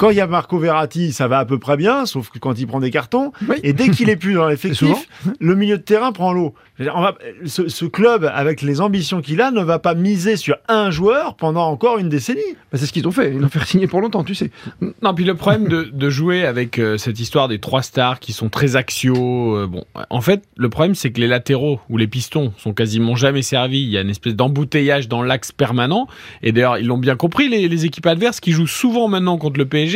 Quand 0.00 0.08
il 0.08 0.16
y 0.16 0.22
a 0.22 0.26
Marco 0.26 0.58
Verratti, 0.58 1.12
ça 1.12 1.28
va 1.28 1.40
à 1.40 1.44
peu 1.44 1.58
près 1.58 1.76
bien, 1.76 2.06
sauf 2.06 2.30
que 2.30 2.38
quand 2.38 2.58
il 2.58 2.66
prend 2.66 2.80
des 2.80 2.90
cartons. 2.90 3.32
Oui. 3.46 3.56
Et 3.62 3.74
dès 3.74 3.90
qu'il 3.90 4.08
est 4.08 4.16
plus 4.16 4.32
dans 4.32 4.40
souvent. 4.40 4.48
l'effectif, 4.48 5.08
le 5.40 5.54
milieu 5.54 5.76
de 5.76 5.82
terrain 5.82 6.10
prend 6.12 6.32
l'eau. 6.32 6.54
Ce, 7.44 7.68
ce 7.68 7.84
club, 7.84 8.24
avec 8.32 8.62
les 8.62 8.80
ambitions 8.80 9.20
qu'il 9.20 9.42
a, 9.42 9.50
ne 9.50 9.60
va 9.60 9.78
pas 9.78 9.94
miser 9.94 10.38
sur 10.38 10.56
un 10.68 10.90
joueur 10.90 11.34
pendant 11.34 11.66
encore 11.66 11.98
une 11.98 12.08
décennie. 12.08 12.40
Bah, 12.72 12.78
c'est 12.78 12.86
ce 12.86 12.94
qu'ils 12.94 13.06
ont 13.06 13.10
fait. 13.10 13.34
Ils 13.34 13.40
l'ont 13.40 13.50
fait 13.50 13.62
signer 13.66 13.86
pour 13.88 14.00
longtemps, 14.00 14.24
tu 14.24 14.34
sais. 14.34 14.50
Non, 15.02 15.12
puis 15.12 15.26
le 15.26 15.34
problème 15.34 15.68
de, 15.68 15.90
de 15.92 16.08
jouer 16.08 16.46
avec 16.46 16.78
euh, 16.78 16.96
cette 16.96 17.20
histoire 17.20 17.48
des 17.48 17.58
trois 17.58 17.82
stars 17.82 18.20
qui 18.20 18.32
sont 18.32 18.48
très 18.48 18.76
axiaux, 18.76 19.54
euh, 19.56 19.66
bon, 19.66 19.84
en 20.08 20.22
fait, 20.22 20.44
le 20.56 20.70
problème 20.70 20.94
c'est 20.94 21.12
que 21.12 21.20
les 21.20 21.26
latéraux 21.26 21.78
ou 21.90 21.98
les 21.98 22.06
pistons 22.06 22.54
sont 22.56 22.72
quasiment 22.72 23.16
jamais 23.16 23.42
servis. 23.42 23.82
Il 23.82 23.90
y 23.90 23.98
a 23.98 24.00
une 24.00 24.08
espèce 24.08 24.34
d'embouteillage 24.34 25.08
dans 25.08 25.22
l'axe 25.22 25.52
permanent. 25.52 26.06
Et 26.42 26.52
d'ailleurs, 26.52 26.78
ils 26.78 26.86
l'ont 26.86 26.96
bien 26.96 27.16
compris, 27.16 27.50
les, 27.50 27.68
les 27.68 27.84
équipes 27.84 28.06
adverses 28.06 28.40
qui 28.40 28.52
jouent 28.52 28.66
souvent 28.66 29.06
maintenant 29.06 29.36
contre 29.36 29.58
le 29.58 29.66
PSG 29.66 29.89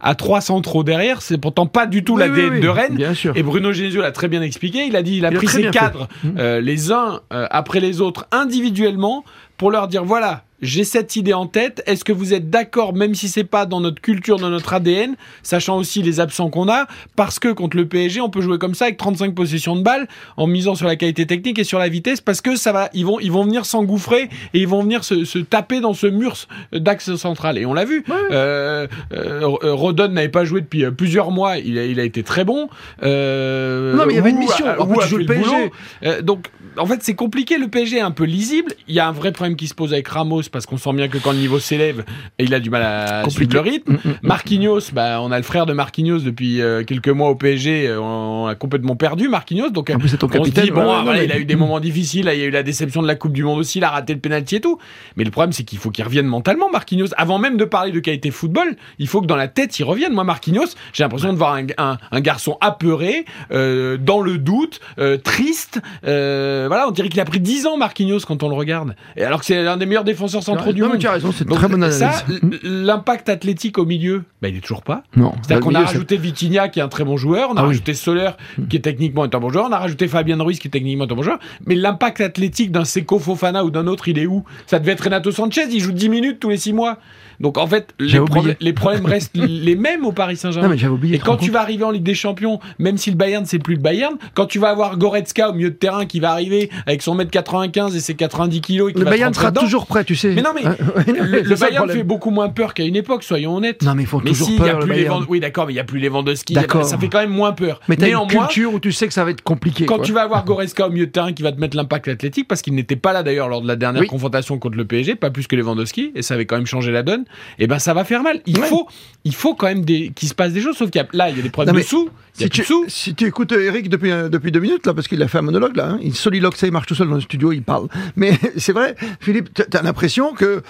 à 0.00 0.14
trois 0.14 0.40
centraux 0.40 0.84
derrière. 0.84 1.22
C'est 1.22 1.38
pourtant 1.38 1.66
pas 1.66 1.86
du 1.86 2.04
tout 2.04 2.14
Oui, 2.14 2.20
la 2.20 2.28
oui, 2.28 2.42
de, 2.42 2.48
oui, 2.50 2.60
de 2.60 2.68
Rennes. 2.68 2.94
Bien 2.96 3.14
sûr. 3.14 3.36
Et 3.36 3.42
Bruno 3.42 3.72
Genesio 3.72 4.00
l'a 4.02 4.12
très 4.12 4.28
bien 4.28 4.42
expliqué. 4.42 4.84
Il 4.86 4.96
a 4.96 5.02
dit, 5.02 5.16
il 5.18 5.26
a 5.26 5.30
Il 5.30 5.36
pris 5.36 5.48
ses 5.48 5.70
cadres 5.70 6.08
Mhm. 6.24 6.34
euh, 6.38 6.60
les 6.60 6.92
uns 6.92 7.20
euh, 7.32 7.46
après 7.50 7.80
les 7.80 8.00
autres 8.00 8.26
individuellement 8.32 9.24
pour 9.58 9.70
leur 9.70 9.88
dire 9.88 10.04
voilà. 10.04 10.44
J'ai 10.60 10.82
cette 10.82 11.14
idée 11.14 11.34
en 11.34 11.46
tête. 11.46 11.84
Est-ce 11.86 12.04
que 12.04 12.12
vous 12.12 12.34
êtes 12.34 12.50
d'accord, 12.50 12.92
même 12.92 13.14
si 13.14 13.28
c'est 13.28 13.44
pas 13.44 13.64
dans 13.64 13.80
notre 13.80 14.02
culture, 14.02 14.38
dans 14.38 14.50
notre 14.50 14.72
ADN, 14.74 15.14
sachant 15.44 15.76
aussi 15.76 16.02
les 16.02 16.18
absents 16.18 16.50
qu'on 16.50 16.68
a, 16.68 16.86
parce 17.14 17.38
que 17.38 17.46
contre 17.52 17.76
le 17.76 17.86
PSG, 17.86 18.20
on 18.20 18.28
peut 18.28 18.40
jouer 18.40 18.58
comme 18.58 18.74
ça 18.74 18.86
avec 18.86 18.96
35 18.96 19.36
possessions 19.36 19.76
de 19.76 19.82
balles, 19.82 20.08
en 20.36 20.48
misant 20.48 20.74
sur 20.74 20.88
la 20.88 20.96
qualité 20.96 21.26
technique 21.26 21.60
et 21.60 21.62
sur 21.64 21.78
la 21.78 21.88
vitesse, 21.88 22.20
parce 22.20 22.40
que 22.40 22.56
ça 22.56 22.72
va, 22.72 22.90
ils 22.92 23.06
vont, 23.06 23.20
ils 23.20 23.30
vont 23.30 23.44
venir 23.44 23.66
s'engouffrer 23.66 24.22
et 24.52 24.58
ils 24.58 24.66
vont 24.66 24.82
venir 24.82 25.04
se, 25.04 25.24
se 25.24 25.38
taper 25.38 25.78
dans 25.78 25.94
ce 25.94 26.08
mur 26.08 26.34
d'axe 26.72 27.14
central. 27.14 27.56
Et 27.56 27.64
on 27.64 27.72
l'a 27.72 27.84
vu. 27.84 28.04
Euh, 28.32 28.88
euh, 29.12 29.40
Rodon 29.62 30.08
n'avait 30.08 30.28
pas 30.28 30.44
joué 30.44 30.60
depuis 30.60 30.84
euh, 30.84 30.90
plusieurs 30.90 31.30
mois. 31.30 31.58
Il 31.58 31.78
a, 31.78 31.84
il 31.84 32.00
a 32.00 32.04
été 32.04 32.24
très 32.24 32.44
bon. 32.44 32.68
Euh, 33.04 33.94
Non, 33.94 34.06
mais 34.06 34.14
il 34.14 34.16
y 34.16 34.18
avait 34.18 34.30
une 34.30 34.38
mission. 34.38 34.66
a- 34.66 34.76
joues 34.76 35.00
fait 35.02 35.16
le 35.18 35.26
PSG. 35.26 35.70
Euh, 36.04 36.20
donc, 36.22 36.46
en 36.78 36.86
fait, 36.86 37.02
c'est 37.02 37.14
compliqué. 37.14 37.58
Le 37.58 37.68
PSG 37.68 37.96
est 37.98 38.00
un 38.00 38.10
peu 38.10 38.24
lisible. 38.24 38.72
Il 38.88 38.94
y 38.94 39.00
a 39.00 39.08
un 39.08 39.12
vrai 39.12 39.32
problème 39.32 39.56
qui 39.56 39.66
se 39.68 39.74
pose 39.74 39.92
avec 39.92 40.08
Ramos 40.08 40.42
parce 40.52 40.66
qu'on 40.66 40.76
sent 40.78 40.92
bien 40.92 41.08
que 41.08 41.18
quand 41.18 41.32
le 41.32 41.38
niveau 41.38 41.58
s'élève, 41.58 42.04
il 42.38 42.52
a 42.54 42.60
du 42.60 42.70
mal 42.70 42.82
à 42.82 43.22
Compliqué. 43.24 43.30
suivre 43.50 43.54
le 43.54 43.60
rythme. 43.60 43.92
Mm, 43.92 44.08
mm. 44.10 44.14
Marquinhos, 44.22 44.80
bah, 44.92 45.20
on 45.22 45.30
a 45.32 45.36
le 45.36 45.42
frère 45.42 45.66
de 45.66 45.72
Marquinhos 45.72 46.20
depuis 46.20 46.60
euh, 46.62 46.84
quelques 46.84 47.08
mois 47.08 47.30
au 47.30 47.34
PSG. 47.34 47.88
euh, 47.88 48.00
On 48.00 48.46
a 48.46 48.54
complètement 48.54 48.96
perdu 48.96 49.28
Marquinhos. 49.28 49.70
Donc, 49.70 49.90
En 49.90 49.98
plus, 49.98 50.08
c'est 50.08 50.18
ton 50.18 50.26
on 50.28 50.32
se 50.32 50.38
capitaine. 50.38 50.64
dit, 50.64 50.70
bon, 50.70 50.82
ouais, 50.84 50.94
ah, 50.98 51.02
voilà, 51.04 51.24
il 51.24 51.32
a 51.32 51.38
eu 51.38 51.44
des 51.44 51.56
moments 51.56 51.80
difficiles, 51.80 52.24
là, 52.26 52.34
il 52.34 52.40
y 52.40 52.42
a 52.42 52.46
eu 52.46 52.50
la 52.50 52.62
déception 52.62 53.02
de 53.02 53.06
la 53.06 53.14
Coupe 53.14 53.32
du 53.32 53.42
Monde 53.44 53.58
aussi, 53.58 53.78
il 53.78 53.84
a 53.84 53.90
raté 53.90 54.14
le 54.14 54.20
penalty 54.20 54.56
et 54.56 54.60
tout. 54.60 54.78
Mais 55.16 55.24
le 55.24 55.30
problème, 55.30 55.52
c'est 55.52 55.64
qu'il 55.64 55.78
faut 55.78 55.90
qu'il 55.90 56.04
revienne 56.04 56.26
mentalement, 56.26 56.70
Marquinhos. 56.70 57.08
Avant 57.16 57.38
même 57.38 57.56
de 57.56 57.64
parler 57.64 57.92
de 57.92 58.00
qualité 58.00 58.30
football, 58.30 58.76
il 58.98 59.08
faut 59.08 59.20
que 59.20 59.26
dans 59.26 59.36
la 59.36 59.48
tête, 59.48 59.78
il 59.78 59.84
revienne. 59.84 60.12
Moi, 60.12 60.24
Marquinhos, 60.24 60.66
j'ai 60.92 61.02
l'impression 61.02 61.32
de 61.32 61.38
voir 61.38 61.54
un, 61.54 61.66
un- 61.78 61.98
un 62.10 62.20
garçon 62.20 62.56
apeuré, 62.60 63.24
euh, 63.52 63.96
dans 63.96 64.20
le 64.20 64.38
doute, 64.38 64.80
euh, 64.98 65.16
triste. 65.16 65.80
euh, 66.04 66.67
voilà, 66.68 66.86
on 66.88 66.90
dirait 66.92 67.08
qu'il 67.08 67.20
a 67.20 67.24
pris 67.24 67.40
10 67.40 67.66
ans, 67.66 67.76
Marquinhos, 67.76 68.20
quand 68.26 68.42
on 68.42 68.48
le 68.48 68.54
regarde. 68.54 68.94
Et 69.16 69.24
alors 69.24 69.40
que 69.40 69.46
c'est 69.46 69.62
l'un 69.62 69.76
des 69.76 69.86
meilleurs 69.86 70.04
défenseurs 70.04 70.42
centraux 70.42 70.72
du 70.72 70.80
non, 70.82 70.88
monde. 70.90 70.98
tu 70.98 71.06
as 71.06 71.12
raison, 71.12 71.32
c'est 71.32 71.44
très 71.48 71.68
bonne 71.68 71.82
analyse. 71.82 71.98
ça, 71.98 72.24
l'impact 72.62 73.28
athlétique 73.28 73.78
au 73.78 73.84
milieu, 73.86 74.24
bah, 74.42 74.48
il 74.48 74.56
est 74.56 74.60
toujours 74.60 74.82
pas. 74.82 75.02
non. 75.16 75.32
C'est-à-dire 75.42 75.64
qu'on 75.64 75.74
a 75.74 75.80
c'est- 75.80 75.86
rajouté 75.86 76.16
Vitinha 76.16 76.68
qui 76.68 76.80
est 76.80 76.82
un 76.82 76.88
très 76.88 77.04
bon 77.04 77.16
joueur, 77.16 77.50
on 77.50 77.56
a 77.56 77.60
Ah 77.60 77.62
oui. 77.62 77.68
rajouté 77.68 77.94
Soler 77.94 78.30
qui 78.68 78.76
est 78.76 78.80
techniquement 78.80 79.24
un 79.24 79.28
bon 79.28 79.50
joueur, 79.50 79.66
on 79.68 79.72
a 79.72 79.78
rajouté 79.78 80.08
Fabien 80.08 80.40
Ruiz 80.42 80.58
qui 80.58 80.68
est 80.68 80.70
techniquement 80.70 81.04
un 81.04 81.06
bon 81.08 81.22
joueur, 81.22 81.38
mais 81.66 81.74
l'impact 81.74 82.20
athlétique 82.20 82.70
d'un 82.72 82.84
Seco 82.84 83.18
Fofana 83.18 83.64
ou 83.64 83.70
d'un 83.70 83.86
autre, 83.86 84.08
il 84.08 84.18
est 84.18 84.26
où? 84.26 84.44
Ça 84.66 84.78
devait 84.78 84.92
être 84.92 85.04
Renato 85.04 85.30
Sanchez, 85.30 85.66
il 85.70 85.80
joue 85.80 85.92
10 85.92 86.08
minutes 86.08 86.40
tous 86.40 86.48
les 86.50 86.56
6 86.58 86.72
mois. 86.72 86.98
Donc 87.40 87.56
en 87.58 87.66
fait, 87.66 87.94
les, 87.98 88.72
problèmes 88.72 89.06
restent 89.06 89.36
les 89.36 89.76
mêmes 89.76 90.04
au 90.04 90.12
Paris 90.12 90.36
Saint-Germain. 90.36 90.74
Et 91.12 91.18
quand 91.18 91.36
tu 91.36 91.50
vas 91.50 91.60
arriver 91.60 91.84
en 91.84 91.90
Ligue 91.90 92.02
des 92.02 92.14
Champions, 92.14 92.60
même 92.78 92.98
si 92.98 93.10
le 93.10 93.16
Bayern 93.16 93.44
c'est 93.46 93.58
plus 93.58 93.74
le 93.76 93.80
Bayern, 93.80 94.14
quand 94.34 94.46
tu 94.46 94.58
vas 94.58 94.68
avoir 94.70 94.96
Goretzka 94.98 95.50
au 95.50 95.52
milieu 95.52 95.70
de 95.70 95.76
terrain 95.76 96.06
qui 96.06 96.20
va 96.20 96.32
arriver 96.32 96.70
avec 96.86 97.02
son 97.02 97.14
mètre 97.14 97.30
95 97.30 97.94
et 97.96 98.00
ses 98.00 98.14
90 98.14 98.60
kilos 98.60 98.90
et 98.90 98.92
qui 98.92 98.98
Le 98.98 99.04
va 99.04 99.10
Bayern 99.12 99.32
sera 99.32 99.50
dedans, 99.50 99.62
toujours 99.62 99.86
prêt, 99.86 100.04
tu 100.04 100.16
sais. 100.16 100.34
Mais 100.34 100.42
non, 100.42 100.50
mais 100.54 100.62
le, 101.12 101.42
le 101.42 101.56
Bayern 101.56 101.88
fait 101.88 102.02
beaucoup 102.02 102.30
moins 102.30 102.48
peur 102.48 102.74
qu'à 102.74 102.84
une 102.84 102.96
époque, 102.96 103.22
soyons 103.22 103.56
honnêtes. 103.56 103.82
Non, 103.82 103.94
mais 103.94 104.02
ils 104.02 104.06
font 104.06 104.20
Mais 104.24 104.30
toujours 104.30 104.48
si, 104.48 104.54
il 104.56 104.58
y 104.58 104.62
a 104.62 104.72
peur, 104.72 104.80
le 104.80 104.86
plus 104.86 104.94
les. 104.94 105.04
Vend- 105.04 105.22
Oui, 105.28 105.40
d'accord, 105.40 105.66
mais 105.66 105.72
il 105.72 105.76
y 105.76 105.80
a 105.80 105.84
plus 105.84 106.00
les 106.00 106.08
D'accord. 106.50 106.84
Ça 106.84 106.98
fait 106.98 107.08
quand 107.08 107.20
même 107.20 107.30
moins 107.30 107.52
peur. 107.52 107.80
Mais 107.88 107.96
t'as 107.96 108.08
une 108.08 108.26
culture 108.26 108.74
où 108.74 108.80
tu 108.80 108.92
sais 108.92 109.06
que 109.06 109.12
ça 109.14 109.24
va 109.24 109.30
être 109.30 109.42
compliqué. 109.42 109.86
quand 109.86 109.96
quoi. 109.96 110.04
tu 110.04 110.12
vas 110.12 110.22
avoir 110.22 110.44
Goretzka 110.44 110.86
au 110.86 110.90
milieu 110.90 111.06
de 111.06 111.12
terrain 111.12 111.32
qui 111.32 111.42
va 111.42 111.52
te 111.52 111.60
mettre 111.60 111.76
l'impact 111.76 112.08
athlétique, 112.08 112.48
parce 112.48 112.62
qu'il 112.62 112.74
n'était 112.74 112.96
pas 112.96 113.12
là 113.12 113.22
d'ailleurs 113.22 113.48
lors 113.48 113.62
de 113.62 113.68
la 113.68 113.76
dernière 113.76 114.02
Oui. 114.02 114.08
confrontation 114.08 114.58
contre 114.58 114.76
le 114.76 114.84
PSG, 114.84 115.14
pas 115.14 115.30
plus 115.30 115.46
que 115.46 115.56
Lewandowski, 115.56 116.12
et 116.14 116.22
ça 116.22 116.34
avait 116.34 116.46
quand 116.46 116.56
même 116.56 116.66
changé 116.66 116.90
la 116.92 117.02
donne, 117.02 117.24
et 117.58 117.66
ben 117.66 117.78
ça 117.78 117.94
va 117.94 118.04
faire 118.04 118.22
mal. 118.22 118.40
Il 118.46 118.58
Ouais. 118.58 118.66
faut, 118.68 118.88
il 119.24 119.34
faut 119.34 119.54
quand 119.54 119.66
même 119.66 119.84
des, 119.84 120.10
qu'il 120.14 120.28
se 120.28 120.34
passe 120.34 120.52
des 120.52 120.60
choses, 120.60 120.76
sauf 120.76 120.90
qu'il 120.90 121.00
y 121.00 121.04
a, 121.04 121.08
là, 121.12 121.30
il 121.30 121.36
y 121.36 121.40
a 121.40 121.42
des 121.42 121.50
problèmes 121.50 121.74
de 121.76 121.80
sous, 121.82 122.08
il 122.38 122.42
y 122.42 122.44
a 122.44 122.46
Si 122.46 122.48
plus 122.48 122.50
tu, 122.50 122.60
de 122.62 122.66
sous. 122.66 122.84
si 122.88 123.14
tu 123.14 123.24
écoutes 123.26 123.52
euh, 123.52 123.66
Eric 123.66 123.88
depuis, 123.88 124.10
euh, 124.10 124.28
depuis 124.28 124.50
deux 124.52 124.60
minutes, 124.60 124.86
là, 124.86 124.94
parce 124.94 125.06
qu'il 125.08 125.22
a 125.22 125.28
fait 125.28 125.38
un 125.38 125.42
monologue, 125.42 125.76
là, 125.76 125.90
hein, 125.90 125.98
il 126.02 126.14
soliloque, 126.14 126.56
ça, 126.56 126.66
il 126.66 126.72
marche 126.72 126.86
tout 126.86 126.94
seul 126.94 127.08
dans 127.08 127.14
le 127.16 127.20
studio, 127.20 127.52
il 127.52 127.62
parle. 127.62 127.88
Mais 128.16 128.32
c'est 128.56 128.72
vrai, 128.72 128.94
Philippe, 129.20 129.50
t'as 129.54 129.82
l'impression 129.82 130.32
que, 130.34 130.62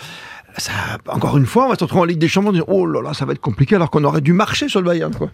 ça, 0.58 0.72
encore 1.08 1.36
une 1.38 1.46
fois, 1.46 1.66
on 1.66 1.68
va 1.70 1.74
se 1.76 1.84
retrouver 1.84 2.02
en 2.02 2.04
Ligue 2.04 2.18
des 2.18 2.28
Champions, 2.28 2.52
disant, 2.52 2.64
oh 2.68 2.86
là 2.86 3.00
là, 3.02 3.14
ça 3.14 3.24
va 3.24 3.32
être 3.32 3.40
compliqué, 3.40 3.76
alors 3.76 3.90
qu'on 3.90 4.04
aurait 4.04 4.20
dû 4.20 4.32
marcher 4.32 4.68
sur 4.68 4.80
le 4.80 4.86
Bayern, 4.86 5.14
quoi. 5.14 5.30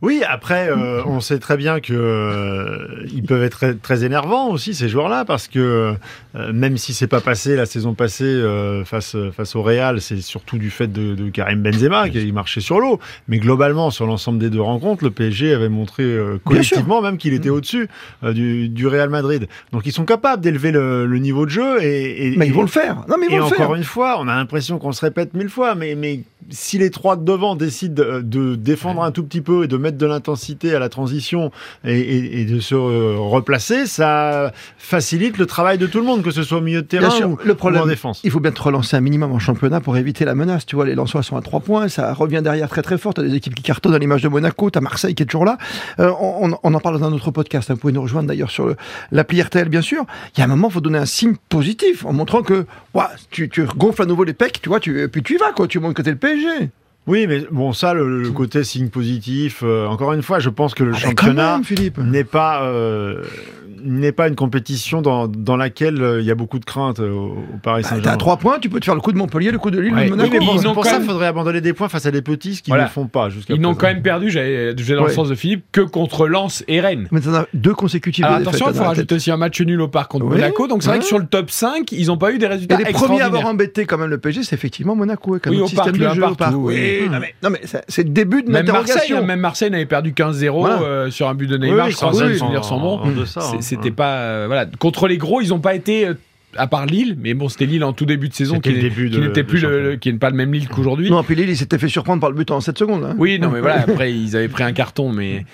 Oui, 0.00 0.22
après, 0.28 0.68
euh, 0.70 1.02
on 1.06 1.20
sait 1.20 1.38
très 1.38 1.56
bien 1.56 1.80
que 1.80 1.92
euh, 1.92 3.04
ils 3.12 3.22
peuvent 3.22 3.42
être 3.42 3.52
très, 3.58 3.74
très 3.74 4.04
énervants 4.04 4.48
aussi 4.50 4.74
ces 4.74 4.88
joueurs-là, 4.88 5.24
parce 5.24 5.46
que 5.48 5.94
euh, 6.34 6.52
même 6.52 6.76
si 6.76 6.92
c'est 6.94 7.06
pas 7.06 7.20
passé 7.20 7.54
la 7.56 7.66
saison 7.66 7.94
passée 7.94 8.42
face 8.84 9.16
face 9.36 9.54
au 9.56 9.62
Real, 9.62 10.00
c'est 10.00 10.20
surtout 10.20 10.58
du 10.58 10.70
fait 10.70 10.86
de, 10.90 11.14
de 11.14 11.30
Karim 11.30 11.62
Benzema 11.62 12.08
qui 12.08 12.32
marchait 12.32 12.60
sur 12.60 12.80
l'eau. 12.80 12.98
Mais 13.28 13.38
globalement, 13.38 13.90
sur 13.90 14.06
l'ensemble 14.06 14.38
des 14.38 14.50
deux 14.50 14.60
rencontres, 14.60 15.04
le 15.04 15.10
PSG 15.10 15.54
avait 15.54 15.68
montré 15.68 16.16
collectivement 16.44 17.00
même 17.02 17.18
qu'il 17.18 17.32
était 17.34 17.50
au-dessus 17.50 17.88
euh, 18.24 18.32
du, 18.32 18.68
du 18.68 18.86
Real 18.86 19.08
Madrid. 19.10 19.46
Donc 19.72 19.82
ils 19.86 19.92
sont 19.92 20.04
capables 20.04 20.42
d'élever 20.42 20.72
le, 20.72 21.06
le 21.06 21.18
niveau 21.18 21.44
de 21.44 21.50
jeu 21.50 21.82
et, 21.82 22.28
et- 22.32 22.36
Mais 22.36 22.46
ils 22.46 22.50
et- 22.50 22.52
vont 22.52 22.62
le 22.62 22.68
faire. 22.68 23.04
Non, 23.08 23.16
mais 23.18 23.26
ils 23.28 23.34
et 23.34 23.38
vont 23.38 23.46
le 23.48 23.52
encore 23.52 23.56
faire. 23.68 23.74
une 23.74 23.84
fois, 23.84 24.16
on 24.18 24.28
a 24.28 24.34
l'impression 24.34 24.61
qu'on 24.78 24.92
se 24.92 25.00
répète 25.00 25.34
mille 25.34 25.48
fois, 25.48 25.74
mais, 25.74 25.94
mais 25.94 26.20
si 26.50 26.78
les 26.78 26.90
trois 26.90 27.16
de 27.16 27.24
devant 27.24 27.54
décident 27.56 28.20
de, 28.22 28.54
défendre 28.56 29.02
un 29.02 29.10
tout 29.12 29.22
petit 29.24 29.40
peu 29.40 29.64
et 29.64 29.68
de 29.68 29.76
mettre 29.76 29.96
de 29.98 30.06
l'intensité 30.06 30.74
à 30.74 30.78
la 30.78 30.88
transition 30.88 31.50
et, 31.84 31.98
et- 31.98 32.40
et 32.40 32.44
de 32.44 32.60
se 32.60 32.74
euh, 32.74 33.16
replacer, 33.18 33.86
ça 33.86 34.52
facilite 34.78 35.38
le 35.38 35.46
travail 35.46 35.78
de 35.78 35.86
tout 35.86 35.98
le 35.98 36.04
monde, 36.04 36.22
que 36.22 36.30
ce 36.30 36.42
soit 36.42 36.58
au 36.58 36.62
milieu 36.62 36.82
de 36.82 36.86
terrain 36.86 37.10
sûr, 37.10 37.28
ou, 37.30 37.38
le 37.44 37.52
ou 37.52 37.56
problème, 37.56 37.82
en 37.82 37.86
défense. 37.86 38.20
il 38.24 38.30
faut 38.30 38.40
bien 38.40 38.50
te 38.52 38.60
relancer 38.62 38.96
un 38.96 39.00
minimum 39.00 39.32
en 39.32 39.38
championnat 39.38 39.80
pour 39.80 39.96
éviter 39.96 40.24
la 40.24 40.34
menace. 40.34 40.66
Tu 40.66 40.76
vois, 40.76 40.84
les 40.86 40.94
Lensois 40.94 41.22
sont 41.22 41.36
à 41.36 41.42
3 41.42 41.60
points, 41.60 41.88
ça 41.88 42.12
revient 42.14 42.40
derrière 42.42 42.68
très 42.68 42.82
très 42.82 42.98
fort. 42.98 43.14
T'as 43.14 43.22
des 43.22 43.34
équipes 43.34 43.54
qui 43.54 43.62
cartonnent 43.62 43.94
à 43.94 43.98
l'image 43.98 44.22
de 44.22 44.28
Monaco, 44.28 44.68
t'as 44.70 44.80
Marseille 44.80 45.14
qui 45.14 45.22
est 45.22 45.26
toujours 45.26 45.44
là. 45.44 45.58
Euh, 46.00 46.10
on, 46.20 46.52
en 46.74 46.80
parle 46.80 46.98
dans 47.00 47.06
un 47.06 47.12
autre 47.12 47.30
podcast. 47.30 47.70
hein. 47.70 47.74
Vous 47.74 47.80
pouvez 47.80 47.92
nous 47.92 48.02
rejoindre 48.02 48.28
d'ailleurs 48.28 48.50
sur 48.50 48.74
l'appli 49.10 49.40
RTL, 49.40 49.68
bien 49.68 49.82
sûr. 49.82 50.04
Il 50.36 50.40
y 50.40 50.42
a 50.42 50.44
un 50.44 50.48
moment, 50.48 50.68
il 50.68 50.72
faut 50.74 50.80
donner 50.80 50.98
un 50.98 51.06
signe 51.06 51.34
positif 51.48 52.04
en 52.04 52.12
montrant 52.12 52.42
que 52.42 52.66
tu, 53.30 53.48
tu 53.48 53.64
gonfles 53.76 54.02
à 54.02 54.06
nouveau 54.06 54.24
les 54.24 54.34
tu 54.50 54.68
vois, 54.68 54.80
puis 54.80 55.22
tu 55.22 55.34
y 55.34 55.36
vas, 55.36 55.52
quoi. 55.52 55.68
Tu 55.68 55.78
montres 55.78 55.94
que 55.94 56.02
t'es 56.02 56.10
le 56.10 56.16
PSG. 56.16 56.70
Oui, 57.06 57.26
mais 57.26 57.42
bon, 57.50 57.72
ça, 57.72 57.94
le, 57.94 58.22
le 58.22 58.30
côté 58.30 58.62
signe 58.64 58.88
positif, 58.88 59.62
euh, 59.64 59.86
encore 59.86 60.12
une 60.12 60.22
fois, 60.22 60.38
je 60.38 60.50
pense 60.50 60.74
que 60.74 60.84
le 60.84 60.92
Ah, 60.94 60.98
championnat 60.98 61.60
n'est 61.98 62.24
pas 62.24 62.62
euh, 62.62 63.22
n'est 63.84 64.12
pas 64.12 64.28
une 64.28 64.36
compétition 64.36 65.02
dans, 65.02 65.26
dans 65.26 65.56
laquelle 65.56 66.00
euh, 66.00 66.20
il 66.20 66.24
y 66.26 66.30
a 66.30 66.36
beaucoup 66.36 66.60
de 66.60 66.64
craintes 66.64 67.00
euh, 67.00 67.10
au, 67.10 67.30
au 67.30 67.58
Paris 67.60 67.82
Bah, 67.82 67.88
T'as 67.88 67.96
Saint-Germain. 67.96 68.16
trois 68.16 68.36
points, 68.36 68.58
tu 68.60 68.68
peux 68.68 68.78
te 68.78 68.84
faire 68.84 68.94
le 68.94 69.00
coup 69.00 69.10
de 69.10 69.18
Montpellier, 69.18 69.50
le 69.50 69.58
coup 69.58 69.72
de 69.72 69.80
Lille, 69.80 69.92
Ouais. 69.92 70.04
le 70.04 70.10
Monaco. 70.10 70.30
Oui, 70.30 70.38
mais 70.38 70.46
pour, 70.72 70.84
ça, 70.84 70.92
il 70.92 70.98
même- 71.00 71.08
faudrait 71.08 71.26
abandonner 71.26 71.60
des 71.60 71.72
points 71.72 71.88
face 71.88 72.06
à 72.06 72.12
des 72.12 72.22
petits, 72.22 72.54
ce 72.54 72.62
qu'ils 72.62 72.70
Voilà. 72.70 72.84
ne 72.84 72.88
font 72.90 73.06
pas 73.08 73.28
jusqu'à 73.30 73.54
Ils 73.54 73.60
n'ont 73.60 73.74
quand 73.74 73.88
même 73.88 74.02
perdu, 74.02 74.30
vais 74.84 74.94
dans 74.94 75.02
Ouais. 75.02 75.08
le 75.08 75.14
sens 75.14 75.28
de 75.28 75.34
Philippe, 75.34 75.64
que 75.72 75.80
contre 75.80 76.28
Lens 76.28 76.62
et 76.68 76.80
Rennes. 76.80 77.08
Mais 77.10 77.20
t'en 77.20 77.34
as 77.34 77.46
deux 77.54 77.74
consécutives. 77.74 78.24
Alors 78.24 78.36
de 78.38 78.42
attention, 78.42 78.66
il 78.68 78.74
faut 78.74 78.82
la 78.82 78.88
rajouter 78.90 79.14
aussi 79.16 79.32
un 79.32 79.36
match 79.36 79.60
nul 79.60 79.80
au 79.80 79.88
parc 79.88 80.12
contre 80.12 80.26
Oui, 80.26 80.36
Monaco. 80.36 80.68
Donc 80.68 80.84
c'est 80.84 80.90
vrai 80.90 81.00
que 81.00 81.04
sur 81.04 81.18
le 81.18 81.26
top 81.26 81.50
5, 81.50 81.90
ils 81.90 82.06
n'ont 82.06 82.16
pas 82.18 82.30
eu 82.30 82.38
des 82.38 82.46
résultats 82.46 82.76
Et 82.80 82.84
les 82.84 82.92
premiers 82.92 83.22
à 83.22 83.26
avoir 83.26 83.46
embêté 83.46 83.84
quand 83.86 83.98
même 83.98 84.10
le 84.10 84.18
PSG, 84.18 84.44
c'est 84.44 84.54
effectivement 84.54 84.94
Monaco, 84.94 85.32
avec 85.32 85.48
un 85.48 85.50
au 85.50 85.66
système 85.66 85.86
parc, 85.86 85.98
de 85.98 85.98
jeu. 86.14 86.20
Oui. 87.02 87.08
Non 87.10 87.18
mais, 87.20 87.34
non, 87.42 87.50
mais 87.50 87.60
c'est- 87.64 88.04
le 88.04 88.10
début 88.10 88.42
de 88.42 88.50
Même 88.50 88.66
Marseille, 88.66 89.12
hein, 89.12 89.22
même 89.22 89.40
Marseille 89.40 89.70
n'avait 89.70 89.86
perdu 89.86 90.12
15-0 90.12 90.60
Voilà. 90.60 90.82
euh, 90.82 91.10
sur 91.10 91.28
un 91.28 91.34
but 91.34 91.46
de 91.46 91.56
Neymar. 91.56 91.86
oui, 91.86 91.92
je 91.92 91.96
crois 91.96 92.10
que 92.12 92.34
souvenirs 92.36 92.64
sont 92.64 92.78
bons. 92.80 93.00
C'était 93.60 93.90
pas 93.90 94.16
euh, 94.18 94.44
voilà 94.46 94.66
contre 94.78 95.08
les 95.08 95.18
gros, 95.18 95.40
ils 95.40 95.48
n'ont 95.50 95.60
pas 95.60 95.74
été 95.74 96.06
euh, 96.06 96.14
à 96.56 96.66
part 96.66 96.86
Lille, 96.86 97.16
mais 97.18 97.34
bon, 97.34 97.48
c'était 97.48 97.66
Lille 97.66 97.84
en 97.84 97.92
tout 97.92 98.04
début 98.06 98.28
de 98.28 98.34
saison 98.34 98.60
qui, 98.60 98.72
n'était 98.72 98.90
plus 99.44 99.60
le, 99.60 99.96
qui 99.96 100.12
n'est 100.12 100.18
pas 100.18 100.30
le 100.30 100.36
même 100.36 100.52
Lille 100.52 100.68
qu'aujourd'hui. 100.68 101.10
Non, 101.10 101.22
puis 101.22 101.34
Lille, 101.34 101.48
il 101.50 101.56
s'était 101.56 101.78
fait 101.78 101.88
surprendre 101.88 102.20
par 102.20 102.30
le 102.30 102.36
but 102.36 102.50
en 102.50 102.60
7 102.60 102.78
secondes. 102.78 103.04
hein. 103.04 103.14
Oui, 103.18 103.38
non, 103.38 103.50
mais 103.50 103.60
voilà, 103.60 103.80
après, 103.88 104.12
ils 104.12 104.36
avaient 104.36 104.48
pris 104.48 104.62
un 104.64 104.72
carton, 104.72 105.12
mais. 105.12 105.44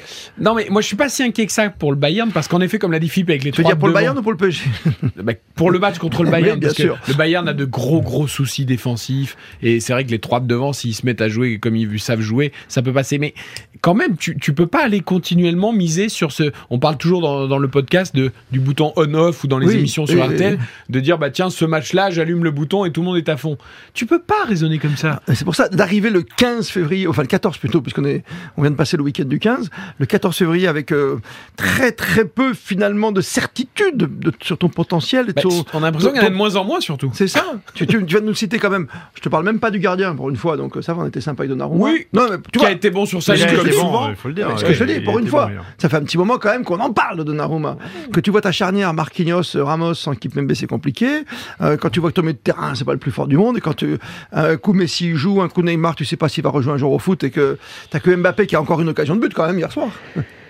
Non, 0.41 0.55
mais 0.55 0.67
moi, 0.71 0.81
je 0.81 0.87
suis 0.87 0.97
pas 0.97 1.09
si 1.09 1.23
inquiet 1.23 1.47
que 1.47 1.53
ça 1.53 1.71
pour 1.71 1.93
le 1.93 1.99
Bayern, 1.99 2.31
parce 2.33 2.49
qu'en 2.49 2.61
effet, 2.61 2.79
comme 2.79 2.93
l'a 2.93 2.99
dit 2.99 3.09
Philippe 3.09 3.31
avec 3.31 3.45
les 3.45 3.53
Tu 3.53 3.59
veux 3.59 3.63
trois 3.65 3.73
dire 3.75 3.79
pour 3.79 3.89
le 3.89 3.95
Bayern 3.95 4.19
ou 4.19 4.23
pour 4.23 4.33
le 4.33 4.39
PSG 4.39 4.65
Bah, 5.23 5.33
pour 5.55 5.71
le 5.71 5.79
match 5.79 5.99
contre 5.99 6.23
le 6.25 6.31
Oui, 6.31 6.33
Bayern, 6.41 6.59
bien 6.59 6.69
parce 6.69 6.81
sûr. 6.81 7.01
que 7.01 7.11
le 7.13 7.17
Bayern 7.17 7.49
a 7.49 7.53
de 7.53 7.65
gros 7.65 8.03
gros 8.03 8.27
soucis 8.27 8.65
défensifs 8.65 9.37
et 9.63 9.81
c'est 9.81 9.93
vrai 9.93 10.05
que 10.05 10.11
les 10.11 10.19
trois 10.19 10.41
de 10.41 10.47
devant, 10.47 10.73
s'ils 10.73 10.95
se 10.95 11.05
mettent 11.07 11.21
à 11.21 11.29
jouer 11.29 11.59
comme 11.59 11.77
ils 11.77 12.01
savent 12.01 12.21
jouer, 12.21 12.53
ça 12.69 12.83
peut 12.83 12.93
passer. 12.93 13.19
Mais 13.19 13.35
quand 13.81 13.95
même, 13.95 14.17
tu, 14.17 14.37
tu 14.39 14.53
peux 14.53 14.67
pas 14.67 14.85
aller 14.85 15.01
continuellement 15.01 15.73
miser 15.73 16.09
sur 16.09 16.33
ce. 16.33 16.53
On 16.71 16.79
parle 16.79 16.97
toujours 16.97 17.21
dans, 17.21 17.47
dans 17.47 17.59
le 17.59 17.69
podcast 17.69 18.15
de, 18.15 18.33
du 18.53 18.61
bouton 18.61 18.93
on/off 18.97 19.45
ou 19.45 19.47
dans 19.47 19.59
les 19.59 19.67
Oui, 19.69 19.75
émissions 19.77 20.07
sur 20.07 20.17
oui, 20.21 20.35
RTL 20.35 20.55
oui. 20.61 20.65
de 20.89 21.01
dire 21.01 21.19
bah 21.19 21.31
tiens 21.31 21.51
ce 21.51 21.65
match-là, 21.65 22.11
j'allume 22.11 22.45
le 22.45 22.51
bouton 22.51 22.85
et 22.85 22.93
tout 22.93 23.01
le 23.01 23.07
monde 23.07 23.17
est 23.17 23.29
à 23.29 23.37
fond. 23.37 23.57
Tu 23.95 24.07
peux 24.07 24.21
pas 24.21 24.45
raisonner 24.47 24.79
comme 24.79 24.97
ça. 24.97 25.23
Et 25.29 25.35
C'est 25.35 25.45
pour 25.45 25.55
ça, 25.55 25.69
d'arriver 25.69 26.11
le 26.11 26.23
15 26.23 26.69
février, 26.69 27.07
enfin 27.07 27.23
le 27.23 27.29
14 27.29 27.59
plutôt, 27.59 27.81
puisqu'on 27.81 28.05
est, 28.05 28.25
on 28.57 28.63
vient 28.63 28.71
de 28.71 28.77
passer 28.77 28.97
le 28.97 29.03
week-end 29.03 29.25
du 29.25 29.39
15, 29.39 29.71
le 29.99 30.07
14 30.07 30.37
février 30.37 30.67
avec 30.69 30.93
euh, 30.93 31.19
très 31.57 31.93
très 31.93 32.25
peu 32.25 32.55
finalement 32.55 33.13
de 33.13 33.21
certitude 33.21 33.97
de- 33.97 34.33
sur 34.43 34.59
ton 34.59 34.69
potentiel. 34.69 35.27
et 35.31 35.33
Bah, 35.33 35.43
ton- 35.43 35.65
on 35.75 35.79
a 35.79 35.87
l'impression 35.87 36.11
qu'il 36.11 36.21
y 36.21 36.25
en 36.25 36.27
a 36.27 36.31
de 36.31 36.35
moins 36.35 36.57
en 36.57 36.65
moins 36.65 36.81
surtout. 36.81 37.11
C'est 37.15 37.29
ça. 37.29 37.45
tu, 37.75 37.87
tu, 37.87 37.99
tu 37.99 38.05
viens 38.07 38.21
de 38.21 38.27
nous 38.27 38.35
citer 38.35 38.59
quand 38.59 38.71
même. 38.71 38.87
Je 39.15 39.21
te 39.21 39.29
parle 39.29 39.45
même 39.45 39.59
pas 39.61 39.71
du 39.71 39.79
gardien 39.79 40.15
pour 40.15 40.31
une 40.31 40.37
fois, 40.37 40.57
donc 40.57 40.77
euh, 40.77 40.83
ça 40.83 40.95
va, 40.95 41.03
on 41.03 41.07
était 41.07 41.21
sympa 41.21 41.43
avec 41.43 41.51
Donnarumma. 41.51 41.85
Oui. 41.85 42.07
Non, 42.13 42.27
mais 42.31 42.37
tu 42.39 42.51
Qui 42.53 42.59
vois, 42.59 42.69
a 42.69 42.73
été 42.73 42.91
bon 42.91 43.07
sur 43.07 43.23
sa 43.23 43.35
Comme 43.71 43.81
bon, 43.81 43.87
souvent, 43.87 44.09
il 44.09 44.17
faut 44.17 44.29
le 44.29 44.35
dire. 44.35 44.59
ce 44.59 44.65
que 44.65 44.73
je 44.73 44.85
te 44.85 44.85
dis, 44.85 45.01
pour 45.01 45.19
une 45.19 45.27
fois, 45.27 45.47
bon, 45.47 45.63
ça 45.79 45.89
fait 45.89 45.97
un 45.97 46.03
petit 46.03 46.19
moment 46.19 46.39
quand 46.39 46.51
même 46.51 46.65
qu'on 46.65 46.81
en 46.81 46.93
parle 46.93 47.19
de 47.19 47.23
Donnarumma. 47.25 47.77
Que 48.13 48.21
tu 48.21 48.31
vois 48.31 48.41
ta 48.41 48.53
charnière 48.53 48.93
Marquinhos, 48.95 49.43
Ramos 49.55 49.95
sans 49.95 50.13
équipe 50.13 50.35
Membe, 50.35 50.53
c'est 50.55 50.67
compliqué. 50.67 51.25
Euh, 51.61 51.77
quand 51.77 51.91
tu 51.91 52.01
vois 52.01 52.11
que 52.11 52.15
ton 52.15 52.23
milieu 52.23 52.35
de 52.35 52.39
terrain, 52.39 52.75
c'est 52.75 52.85
pas 52.85 52.93
le 52.93 52.99
plus 52.99 53.11
fort 53.11 53.27
du 53.27 53.37
monde. 53.37 53.57
Et 53.57 53.61
quand 53.61 53.75
tu, 53.75 53.99
un 54.33 54.57
coup 54.57 54.73
Messi 54.73 55.15
joue, 55.15 55.43
un 55.43 55.49
coup 55.49 55.63
Neymar, 55.63 55.95
tu 55.95 56.05
sais 56.05 56.17
pas 56.17 56.29
s'il 56.29 56.45
va 56.45 56.51
rejoindre 56.51 56.77
un 56.77 56.79
jour 56.79 56.93
au 56.93 56.99
foot 56.99 57.25
et 57.25 57.31
que 57.31 57.59
t'as 57.91 58.01
que 58.01 58.15
Mbappé 58.15 58.47
qui 58.47 58.57
a 58.57 58.61
encore 58.61 58.81
une 58.81 58.89
occasion 58.89 59.17
de 59.17 59.21
but 59.21 59.35
quand 59.35 59.47
même 59.47 59.59
hier 59.59 59.73
soir. 59.73 59.89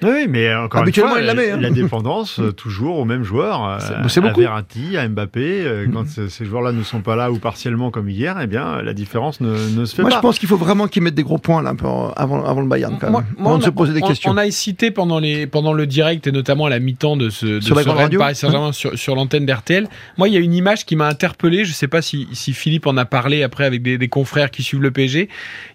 Oui, 0.02 0.26
mais 0.28 0.54
encore 0.54 0.80
une 0.80 0.84
Habituellement, 0.84 1.12
fois, 1.12 1.20
il 1.20 1.26
la 1.26 1.34
met, 1.34 1.50
hein. 1.50 1.56
la 1.60 1.70
dépendance 1.70 2.38
euh, 2.40 2.52
toujours 2.52 2.98
au 2.98 3.04
même 3.04 3.24
joueur, 3.24 3.64
euh, 3.66 3.78
C'est- 3.80 4.08
c'est 4.08 4.20
à 4.20 4.28
beaucoup. 4.28 4.40
Verratti, 4.40 4.96
à 4.96 5.08
Mbappé. 5.08 5.40
euh, 5.66 5.86
Quand 5.92 6.06
ce- 6.08 6.28
ces 6.28 6.44
joueurs-là 6.44 6.72
ne 6.72 6.82
sont 6.82 7.00
pas 7.00 7.16
là 7.16 7.30
ou 7.32 7.38
partiellement 7.38 7.90
comme 7.90 8.08
hier, 8.08 8.36
eh 8.42 8.46
bien, 8.46 8.82
la 8.82 8.92
différence 8.94 9.40
ne, 9.40 9.50
ne 9.76 9.84
se 9.84 9.94
fait 9.94 10.02
Moi, 10.02 10.10
pas. 10.10 10.16
je 10.16 10.20
pense 10.20 10.38
qu'il 10.38 10.48
faut 10.48 10.56
vraiment 10.56 10.86
qu'ils 10.88 11.02
mettent 11.02 11.14
des 11.14 11.22
gros 11.22 11.38
points 11.38 11.62
là, 11.62 11.72
avant, 12.16 12.44
avant 12.44 12.60
le 12.60 12.66
Bayern 12.68 12.96
quand 13.00 13.10
Moi- 13.10 13.22
même. 13.22 13.30
moi, 13.38 13.46
avant 13.50 13.54
on 13.54 13.58
de 13.58 13.62
a- 13.64 13.66
se 13.66 13.70
poser 13.70 13.92
des 13.92 14.02
on- 14.02 14.08
questions. 14.08 14.30
On 14.30 14.36
a 14.36 14.50
cité 14.50 14.90
pendant, 14.90 15.18
les, 15.18 15.46
pendant 15.46 15.72
le 15.72 15.86
direct 15.86 16.26
et 16.26 16.32
notamment 16.32 16.66
à 16.66 16.70
la 16.70 16.78
mi-temps 16.78 17.16
de 17.16 17.30
ce, 17.30 17.46
de 17.46 17.60
Sur 17.60 17.74
la 17.74 17.82
ce 17.82 17.88
radio 17.88 18.18
Paris 18.20 18.34
Saint-Germain 18.36 18.72
sur, 18.72 18.96
sur 18.98 19.14
l'antenne 19.14 19.46
d'RTL. 19.46 19.88
Moi, 20.16 20.28
il 20.28 20.34
y 20.34 20.36
a 20.36 20.40
une 20.40 20.54
image 20.54 20.86
qui 20.86 20.96
m'a 20.96 21.06
interpellé. 21.08 21.64
Je 21.64 21.70
ne 21.70 21.74
sais 21.74 21.88
pas 21.88 22.02
si, 22.02 22.28
si 22.32 22.52
Philippe 22.52 22.86
en 22.86 22.96
a 22.96 23.04
parlé 23.04 23.42
après 23.42 23.64
avec 23.64 23.82
des, 23.82 23.98
des 23.98 24.08
confrères 24.08 24.50
qui 24.50 24.62
suivent 24.62 24.82
le 24.82 24.90
PSG. 24.90 25.28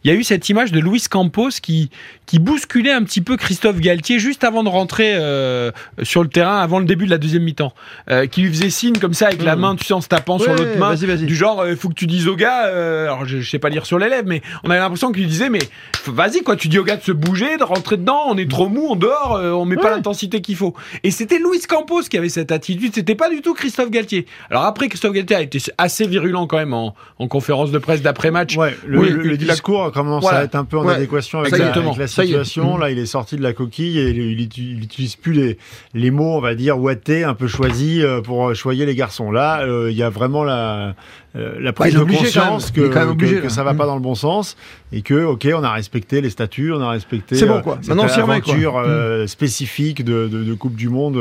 Il 0.04 0.12
y 0.12 0.14
a 0.14 0.18
eu 0.18 0.24
cette 0.24 0.48
image 0.50 0.72
de 0.72 0.80
Luis 0.80 1.04
Campos 1.10 1.50
qui, 1.62 1.90
qui 2.26 2.40
bousculait 2.40 2.92
un 2.92 3.04
petit 3.04 3.22
peu 3.22 3.38
Christophe 3.38 3.80
Galtier 3.80 4.13
juste 4.20 4.44
avant 4.44 4.64
de 4.64 4.70
rentrer 4.70 5.14
euh, 5.16 5.72
sur 6.04 6.24
le 6.24 6.30
terrain, 6.30 6.58
avant 6.60 6.80
le 6.80 6.86
début 6.86 7.06
de 7.06 7.12
la 7.12 7.18
deuxième 7.18 7.44
mi-temps. 7.44 7.74
Euh, 8.10 8.26
qui 8.28 8.42
lui 8.42 8.50
faisait 8.50 8.70
signe 8.70 8.98
comme 8.98 9.14
ça 9.14 9.28
avec 9.28 9.42
la 9.44 9.56
Mm. 9.56 9.60
main, 9.60 9.76
tu 9.76 9.86
sais, 9.86 9.94
en 9.94 10.02
se 10.02 10.08
tapant 10.08 10.40
sur 10.40 10.52
l'autre 10.54 10.78
main. 10.78 10.90
vas-y, 10.94 11.06
vas-y. 11.06 11.26
Du 11.26 11.36
genre, 11.36 11.64
il 11.68 11.76
faut 11.76 11.90
que 11.90 11.94
tu 11.94 12.08
dises 12.08 12.28
au 12.28 12.36
gars, 12.36 12.68
euh, 12.68 13.06
alors 13.06 13.26
je, 13.26 13.40
je 13.40 13.50
sais 13.50 13.60
pas 13.60 13.70
lire 13.70 13.86
sur 13.86 14.00
les 14.00 14.10
lèvres, 14.10 14.28
mais 14.28 14.42
on 14.64 14.70
avait 14.70 14.80
l'impression 14.80 15.12
qu'il 15.12 15.28
disait, 15.28 15.50
mais 15.50 15.60
vas-y 16.08 16.42
quoi, 16.42 16.56
tu 16.56 16.68
dis 16.68 16.80
au 16.80 16.84
gars 16.84 16.98
de 16.98 17.04
se 17.04 17.12
bouger, 17.12 17.58
de 17.58 17.64
rentrer 17.64 17.98
dedans, 17.98 18.24
on 18.28 18.38
est 18.38 18.50
trop 18.50 18.68
mou, 18.70 18.88
on 18.90 18.96
dort, 18.96 19.36
euh, 19.36 19.52
on 19.52 19.66
met 19.66 19.76
pas 19.78 19.92
l'intensité 19.92 20.42
qu'il 20.42 20.56
faut. 20.56 20.74
Et 21.04 21.12
c'était 21.12 21.38
Luis 21.40 21.62
Campos 21.68 22.02
qui 22.04 22.18
avait 22.18 22.30
cette 22.30 22.52
attitude, 22.52 22.94
c'était 22.94 23.16
pas 23.16 23.30
du 23.30 23.42
tout 23.42 23.54
Christophe 23.54 23.90
Galtier. 23.90 24.26
Alors 24.50 24.64
après, 24.66 24.90
Christophe 24.90 25.14
Galtier 25.14 25.36
a 25.36 25.42
été 25.42 25.60
assez 25.78 26.08
virulent 26.08 26.48
quand 26.48 26.58
même 26.58 26.74
en, 26.74 26.96
en 27.20 27.28
conférence 27.28 27.72
de 27.72 27.78
presse 27.78 28.02
d'après-match. 28.02 28.58
Ouais, 28.58 28.76
le, 28.86 29.00
Oui, 29.00 29.10
le- 29.10 29.38
discours 29.38 29.92
commence 29.92 30.22
Voilà. 30.24 30.40
à 30.40 30.44
être 30.44 30.56
un 30.56 30.66
peu 30.66 30.78
en 30.78 30.88
adéquation 30.88 31.40
avec, 31.40 31.54
exactement. 31.54 31.86
la, 31.86 31.90
avec 31.92 32.00
la 32.00 32.08
situation. 32.08 32.74
Mhm. 32.76 32.80
Là, 32.80 32.90
il 32.92 33.00
est 33.00 33.06
sorti 33.06 33.36
de 33.36 33.44
la 33.44 33.54
coquille 33.54 34.00
et 34.04 34.10
il, 34.12 34.40
il 34.40 34.48
uti- 34.48 34.72
il 34.78 34.84
utilise 34.84 35.16
plus 35.16 35.34
les, 35.34 35.58
les 35.94 36.12
mots, 36.12 36.36
on 36.36 36.40
va 36.42 36.56
dire, 36.56 36.78
ouatés, 36.80 37.24
un 37.24 37.34
peu 37.34 37.48
choisis 37.48 38.04
euh, 38.04 38.22
pour 38.22 38.50
euh, 38.50 38.54
choyer 38.54 38.86
les 38.86 38.96
garçons. 38.96 39.32
Là, 39.32 39.62
euh, 39.62 39.90
il 39.92 39.98
y 39.98 40.04
a 40.04 40.10
vraiment 40.10 40.44
la, 40.44 40.96
prise 41.76 41.94
de 41.96 42.00
obligé 42.00 42.20
conscience 42.26 42.72
que, 42.72 42.82
que, 42.82 43.42
que 43.42 43.50
ça 43.50 43.64
va 43.64 43.74
pas 43.74 43.84
Mhm. 43.84 43.90
dans 43.90 43.96
le 43.96 44.02
bon 44.02 44.16
sens 44.16 44.56
et 44.94 45.02
que, 45.02 45.26
ok, 45.26 45.48
on 45.56 45.64
a 45.64 45.72
respecté 45.72 46.22
les 46.22 46.30
statuts, 46.30 46.72
on 46.72 46.80
a 46.82 46.90
respecté 46.92 47.36
C'est 47.36 47.46
bon, 47.48 47.56
euh, 47.56 47.60
quoi. 47.62 47.80
Maintenant, 47.88 48.06
quoi. 48.06 48.14
aventure 48.16 48.78
euh, 48.78 49.26
spécifique 49.28 50.04
de, 50.06 50.28
de- 50.28 50.44
de 50.44 50.54
Coupe 50.54 50.76
du 50.76 50.88
Monde 50.90 51.18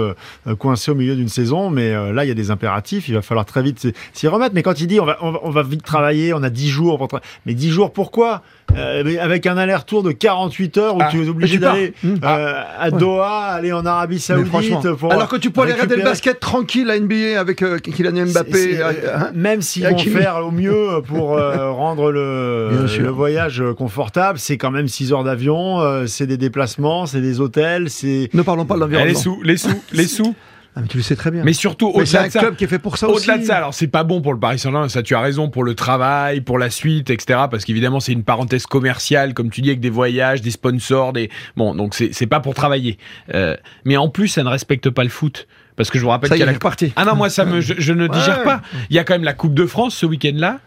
euh, 0.47 0.55
coincée 0.57 0.91
au 0.91 0.95
milieu 0.95 1.17
d'une 1.17 1.29
saison. 1.29 1.71
Mais 1.71 1.93
euh, 1.93 2.13
là, 2.13 2.25
il 2.25 2.29
y 2.29 2.31
a 2.31 2.35
des 2.35 2.51
impératifs. 2.51 3.09
Il 3.09 3.15
va 3.15 3.23
falloir 3.23 3.47
très 3.47 3.63
vite 3.63 3.89
s'y- 4.13 4.29
remettre. 4.29 4.55
Mais 4.55 4.63
quand 4.63 4.81
il 4.81 4.87
dit 4.87 5.01
on 5.01 5.07
va, 5.07 5.17
on 5.23 5.33
va, 5.33 5.39
on 5.43 5.51
va 5.51 5.63
vite 5.63 5.83
travailler, 5.83 6.33
on 6.35 6.43
a 6.43 6.51
10 6.51 6.69
jours 6.69 6.99
pour 6.99 7.21
Mais 7.47 7.55
10 7.55 7.71
jours, 7.71 7.93
pourquoi? 7.93 8.43
Euh, 8.77 9.17
Avec 9.21 9.47
un 9.47 9.57
aller-retour 9.59 10.03
de 10.03 10.13
48 10.13 10.79
heures 10.79 10.97
où 10.97 11.01
Ah, 11.03 11.09
tu 11.11 11.23
es 11.23 11.29
obligé 11.29 11.59
d'aller 11.59 11.93
Mmh. 12.03 12.15
euh, 12.25 12.63
à 12.79 12.91
Doha, 12.91 13.41
aller 13.53 13.73
en 13.73 13.85
Arabie 13.87 14.19
Saoudite 14.19 14.93
pour. 14.99 15.13
alors 15.13 15.29
que 15.29 15.37
tu 15.37 15.51
peux 15.51 15.61
aller 15.63 15.73
regarder 15.73 15.97
le 15.97 16.03
basket 16.05 16.41
tranquille 16.41 16.91
à 16.91 16.99
NBA 16.99 17.39
avec 17.39 17.59
Kylian 17.83 18.13
c'est- 18.27 18.33
Mbappé. 18.33 18.53
c'est- 18.53 18.83
euh, 18.83 18.93
hein. 19.17 19.31
même 19.35 19.61
s'ils 19.63 19.87
vont 19.87 19.97
faire 19.99 20.43
au 20.47 20.51
mieux 20.51 21.01
pour 21.07 21.29
rendre 21.39 22.11
le 22.13 23.09
voyage 23.11 23.62
confortable, 23.73 24.39
c'est 24.39 24.57
quand 24.59 24.71
même 24.73 24.89
6 24.89 25.13
heures 25.13 25.25
d'avion, 25.25 25.81
euh, 25.81 26.07
c'est 26.07 26.27
des 26.27 26.37
déplacements, 26.37 27.07
c'est 27.07 27.21
des 27.21 27.41
hôtels, 27.41 27.89
c'est 27.91 28.29
Ne 28.35 28.43
parlons 28.43 28.65
pas 28.65 28.75
de 28.77 28.81
Eh, 28.81 28.87
les 28.89 28.93
l'environnement. 28.97 29.19
sous, 29.21 29.43
les 29.43 29.57
sous, 29.57 29.83
les 29.93 30.07
sous. 30.07 30.35
Ah, 30.75 30.81
mais 30.81 30.89
tu 30.89 30.97
le 30.97 31.03
sais 31.03 31.17
très 31.17 31.31
bien. 31.31 31.45
Mais 31.45 31.53
surtout, 31.53 31.89
au-delà 31.89 32.23
un 32.23 32.27
de 32.29 32.33
ça, 32.33 32.39
club 32.41 32.57
qui 32.57 32.65
est 32.65 32.67
fait 32.67 32.79
pour 32.79 32.97
ça 32.97 33.07
aussi. 33.07 33.29
Au-delà 33.29 33.37
de 33.37 33.45
ça, 33.45 33.57
alors 33.59 33.75
c'est 33.75 33.89
pas 33.89 34.05
bon 34.05 34.23
pour 34.23 34.33
le 34.33 34.41
Paris 34.41 34.59
Saint-Germain, 34.59 34.89
ça 34.89 35.03
tu 35.03 35.15
as 35.15 35.21
raison, 35.21 35.51
pour 35.51 35.65
le 35.65 35.75
travail, 35.75 36.41
pour 36.41 36.59
la 36.59 36.71
suite, 36.71 37.11
etc. 37.11 37.41
Parce 37.51 37.67
qu'évidemment 37.67 38.01
c'est 38.01 38.13
une 38.13 38.25
parenthèse 38.25 38.65
commerciale, 38.65 39.35
comme 39.35 39.51
tu 39.51 39.61
dis, 39.61 39.69
avec 39.69 39.81
des 39.81 39.91
voyages, 39.91 40.41
des 40.41 40.51
sponsors, 40.51 41.13
des 41.13 41.29
bon, 41.59 41.75
donc 41.75 41.95
c'est 41.95 42.27
pas 42.27 42.41
pour 42.41 42.55
travailler. 42.55 42.97
Euh, 43.35 43.55
mais 43.85 43.99
en 43.99 44.09
plus, 44.09 44.29
ça 44.29 44.45
ne 44.45 44.49
respecte 44.49 44.89
pas 44.89 45.05
le 45.05 45.11
foot, 45.11 45.47
parce 45.77 45.91
que 45.91 45.99
je 45.99 46.05
vous 46.05 46.09
rappelle 46.09 46.31
qu'il 46.31 46.39
y 46.39 46.41
y 46.41 46.43
a 46.43 46.51
la 46.51 46.59
ah 46.97 47.05
non, 47.05 47.17
moi 47.17 47.29
ça 47.29 47.45
me, 47.45 47.61
je, 47.61 47.75
je 47.77 47.93
ne 47.93 48.07
digère 48.09 48.39
Ouais. 48.39 48.45
pas. 48.45 48.63
Il 48.89 48.97
y 48.97 48.99
a 48.99 49.05
quand 49.05 49.13
même 49.13 49.25
la 49.25 49.35
Coupe 49.35 49.53
de 49.53 49.67
France 49.67 49.95
ce 49.95 50.07
week-end-là. 50.07 50.59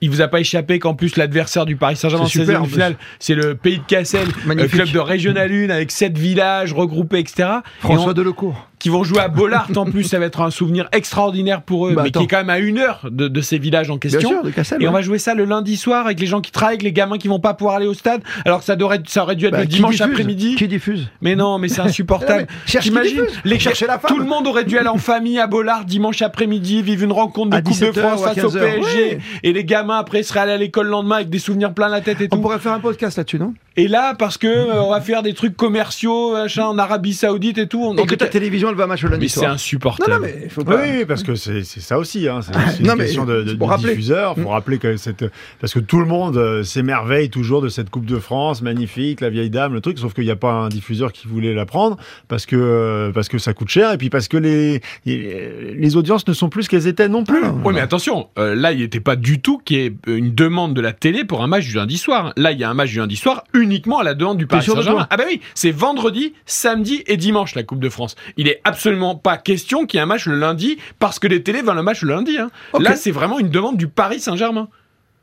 Il 0.00 0.10
vous 0.10 0.20
a 0.20 0.28
pas 0.28 0.40
échappé 0.40 0.78
qu'en 0.78 0.94
plus 0.94 1.16
l'adversaire 1.16 1.66
du 1.66 1.76
Paris 1.76 1.96
Saint-Germain 1.96 2.24
en 2.24 2.28
C'est 2.28 2.40
super, 2.40 2.60
16e 2.60 2.62
en 2.62 2.66
finale, 2.66 2.96
c'est 3.18 3.34
le 3.34 3.54
pays 3.54 3.78
de 3.78 3.84
Cassel, 3.86 4.26
euh, 4.48 4.68
club 4.68 4.90
de 4.90 4.98
Régional 4.98 5.50
1 5.52 5.70
avec 5.70 5.90
sept 5.90 6.16
villages 6.16 6.72
regroupés, 6.72 7.18
etc. 7.18 7.48
Et 7.48 7.80
François 7.80 8.10
on- 8.10 8.14
Delecourt. 8.14 8.66
qui 8.78 8.88
vont 8.88 9.04
jouer 9.04 9.20
à 9.20 9.28
Bollard 9.28 9.68
en 9.76 9.84
plus, 9.84 10.04
ça 10.04 10.18
va 10.18 10.24
être 10.24 10.40
un 10.40 10.50
souvenir 10.50 10.88
extraordinaire 10.92 11.60
pour 11.62 11.88
eux, 11.88 11.94
Bah, 11.94 12.02
mais 12.02 12.08
attends. 12.08 12.20
qui 12.20 12.24
est 12.24 12.28
quand 12.28 12.38
même 12.38 12.48
à 12.50 12.58
une 12.58 12.78
heure 12.78 13.06
de, 13.10 13.28
de 13.28 13.40
ces 13.42 13.58
villages 13.58 13.90
en 13.90 13.96
Bien 13.96 14.10
question. 14.10 14.28
sûr, 14.30 14.42
de 14.42 14.50
Cassel. 14.50 14.82
Et 14.82 14.88
on 14.88 14.92
va 14.92 15.02
jouer 15.02 15.18
ça 15.18 15.34
le 15.34 15.44
lundi 15.44 15.76
soir 15.76 16.06
avec 16.06 16.18
les 16.18 16.26
gens 16.26 16.40
qui 16.40 16.50
travaillent, 16.50 16.74
avec 16.76 16.82
les 16.82 16.92
gamins 16.92 17.18
qui 17.18 17.28
vont 17.28 17.40
pas 17.40 17.52
pouvoir 17.52 17.76
aller 17.76 17.86
au 17.86 17.92
stade, 17.94 18.22
alors 18.46 18.60
que 18.60 18.64
ça, 18.64 18.76
devrait, 18.76 19.00
ça 19.06 19.22
aurait 19.24 19.36
dû 19.36 19.44
être 19.46 19.52
Bah, 19.52 19.60
le 19.60 19.66
dimanche 19.66 20.00
après-midi. 20.00 20.54
Qui 20.56 20.66
diffuse 20.68 21.10
Mais 21.20 21.36
non, 21.36 21.58
mais 21.58 21.68
c'est 21.68 21.82
insupportable. 21.82 22.46
Diffuse. 22.66 23.22
les 23.44 23.58
la 23.58 23.98
femme. 23.98 24.08
Tout 24.08 24.18
le 24.18 24.24
monde 24.24 24.46
aurait 24.46 24.64
dû 24.64 24.78
aller 24.78 24.88
en 24.88 24.96
famille 24.98 25.38
à 25.38 25.46
Bollard 25.46 25.84
dimanche 25.84 26.22
après-midi, 26.22 26.82
vivre 26.82 27.04
une 27.04 27.12
rencontre 27.12 27.50
de 27.50 27.56
À 27.56 27.62
Coupe 27.62 27.68
de 27.72 27.90
17 27.90 27.98
France 27.98 28.22
face 28.24 28.38
au 28.38 28.42
15 28.48 28.56
heures, 28.56 28.62
PSG. 28.74 29.18
Et 29.42 29.52
les 29.60 29.64
gamins 29.66 29.98
après 29.98 30.22
seraient 30.22 30.40
allés 30.40 30.52
à 30.52 30.56
l'école 30.56 30.86
le 30.86 30.92
lendemain 30.92 31.16
avec 31.16 31.28
des 31.28 31.38
souvenirs 31.38 31.74
plein 31.74 31.88
la 31.88 32.00
tête 32.00 32.20
et 32.22 32.28
On 32.30 32.36
tout. 32.36 32.42
pourrait 32.42 32.58
faire 32.58 32.72
un 32.72 32.80
podcast 32.80 33.18
là-dessus, 33.18 33.38
non? 33.38 33.52
Et 33.76 33.86
là, 33.88 34.14
parce 34.14 34.36
que 34.36 34.46
euh, 34.48 34.82
on 34.82 34.90
va 34.90 35.00
faire 35.00 35.22
des 35.22 35.32
trucs 35.32 35.56
commerciaux, 35.56 36.32
machin, 36.32 36.64
en 36.64 36.76
Arabie 36.78 37.14
Saoudite 37.14 37.56
et 37.58 37.66
tout, 37.68 37.82
on 37.84 37.94
Et 37.96 38.04
que 38.06 38.14
ta 38.16 38.26
télévision, 38.26 38.68
elle 38.68 38.74
va 38.74 38.86
match 38.86 39.02
le 39.02 39.10
lundi 39.10 39.22
Mais 39.22 39.28
c'est 39.28 39.40
soir. 39.40 39.52
insupportable. 39.52 40.10
Non, 40.10 40.16
non, 40.18 40.22
mais 40.26 40.40
il 40.44 40.50
faut 40.50 40.62
Oui, 40.62 40.66
pas. 40.74 40.82
oui, 40.82 41.04
parce 41.06 41.22
que 41.22 41.34
c'est 41.36 41.62
c'est 41.62 41.80
ça 41.80 41.98
aussi. 41.98 42.28
Hein. 42.28 42.40
C'est 42.42 42.52
c'est 42.52 42.82
Non, 42.82 42.92
une 42.94 42.98
mais 42.98 43.04
question 43.04 43.24
de, 43.24 43.42
de, 43.42 43.50
c'est 43.50 43.56
pour 43.56 43.68
du 43.68 43.72
rappeler. 43.72 43.90
diffuseur. 43.90 44.34
Il 44.36 44.40
Mm. 44.40 44.42
faut 44.44 44.48
rappeler 44.50 44.78
que 44.78 44.96
cette 44.96 45.24
parce 45.60 45.72
que 45.72 45.78
tout 45.78 46.00
le 46.00 46.06
monde 46.06 46.36
euh, 46.36 46.62
s'émerveille 46.64 47.30
toujours 47.30 47.62
de 47.62 47.68
cette 47.68 47.90
Coupe 47.90 48.06
de 48.06 48.18
France 48.18 48.60
magnifique, 48.60 49.20
la 49.20 49.30
vieille 49.30 49.50
dame, 49.50 49.72
le 49.72 49.80
truc. 49.80 49.98
Sauf 49.98 50.14
qu'il 50.14 50.24
n'y 50.24 50.30
a 50.30 50.36
pas 50.36 50.52
un 50.52 50.68
diffuseur 50.68 51.12
qui 51.12 51.28
voulait 51.28 51.54
la 51.54 51.64
prendre 51.64 51.96
parce 52.28 52.46
que 52.46 52.56
euh, 52.56 53.12
parce 53.12 53.28
que 53.28 53.38
ça 53.38 53.54
coûte 53.54 53.68
cher 53.68 53.92
et 53.92 53.98
puis 53.98 54.10
parce 54.10 54.26
que 54.28 54.36
les 54.36 54.80
les 55.06 55.74
les 55.74 55.96
audiences 55.96 56.26
ne 56.26 56.32
sont 56.32 56.48
plus 56.48 56.64
ce 56.64 56.68
qu'elles 56.68 56.86
étaient 56.88 57.08
non 57.08 57.24
plus. 57.24 57.42
Oui, 57.64 57.72
mais 57.74 57.80
attention, 57.80 58.28
euh, 58.38 58.54
là, 58.54 58.72
il 58.72 58.80
n'était 58.80 59.00
pas 59.00 59.16
du 59.16 59.40
tout 59.40 59.58
qu'il 59.58 59.76
y 59.78 59.86
ait 59.86 59.94
une 60.08 60.34
demande 60.34 60.74
de 60.74 60.80
la 60.80 60.92
télé 60.92 61.24
pour 61.24 61.42
un 61.42 61.46
match 61.46 61.66
du 61.66 61.74
lundi 61.76 61.98
soir. 61.98 62.32
Là, 62.36 62.52
il 62.52 62.58
y 62.58 62.64
a 62.64 62.70
un 62.70 62.74
match 62.74 62.90
du 62.90 62.98
lundi 62.98 63.16
soir 63.16 63.44
uniquement 63.60 63.98
à 63.98 64.04
la 64.04 64.14
demande 64.14 64.38
du 64.38 64.46
Paris 64.46 64.64
Saint-Germain. 64.82 65.06
Ah 65.10 65.16
bah 65.16 65.24
oui, 65.28 65.40
c'est 65.54 65.70
vendredi, 65.70 66.34
samedi 66.46 67.02
et 67.06 67.16
dimanche 67.16 67.54
la 67.54 67.62
Coupe 67.62 67.80
de 67.80 67.88
France. 67.88 68.16
Il 68.36 68.48
est 68.48 68.60
absolument 68.64 69.14
pas 69.14 69.36
question 69.36 69.86
qu'il 69.86 69.98
y 69.98 70.00
ait 70.00 70.02
un 70.02 70.06
match 70.06 70.26
le 70.26 70.36
lundi 70.36 70.78
parce 70.98 71.18
que 71.18 71.26
les 71.26 71.42
télés 71.42 71.62
veulent 71.62 71.78
un 71.78 71.82
match 71.82 72.02
le 72.02 72.14
lundi. 72.14 72.38
hein. 72.38 72.50
Là, 72.78 72.96
c'est 72.96 73.10
vraiment 73.10 73.38
une 73.38 73.50
demande 73.50 73.76
du 73.76 73.88
Paris 73.88 74.20
Saint-Germain. 74.20 74.68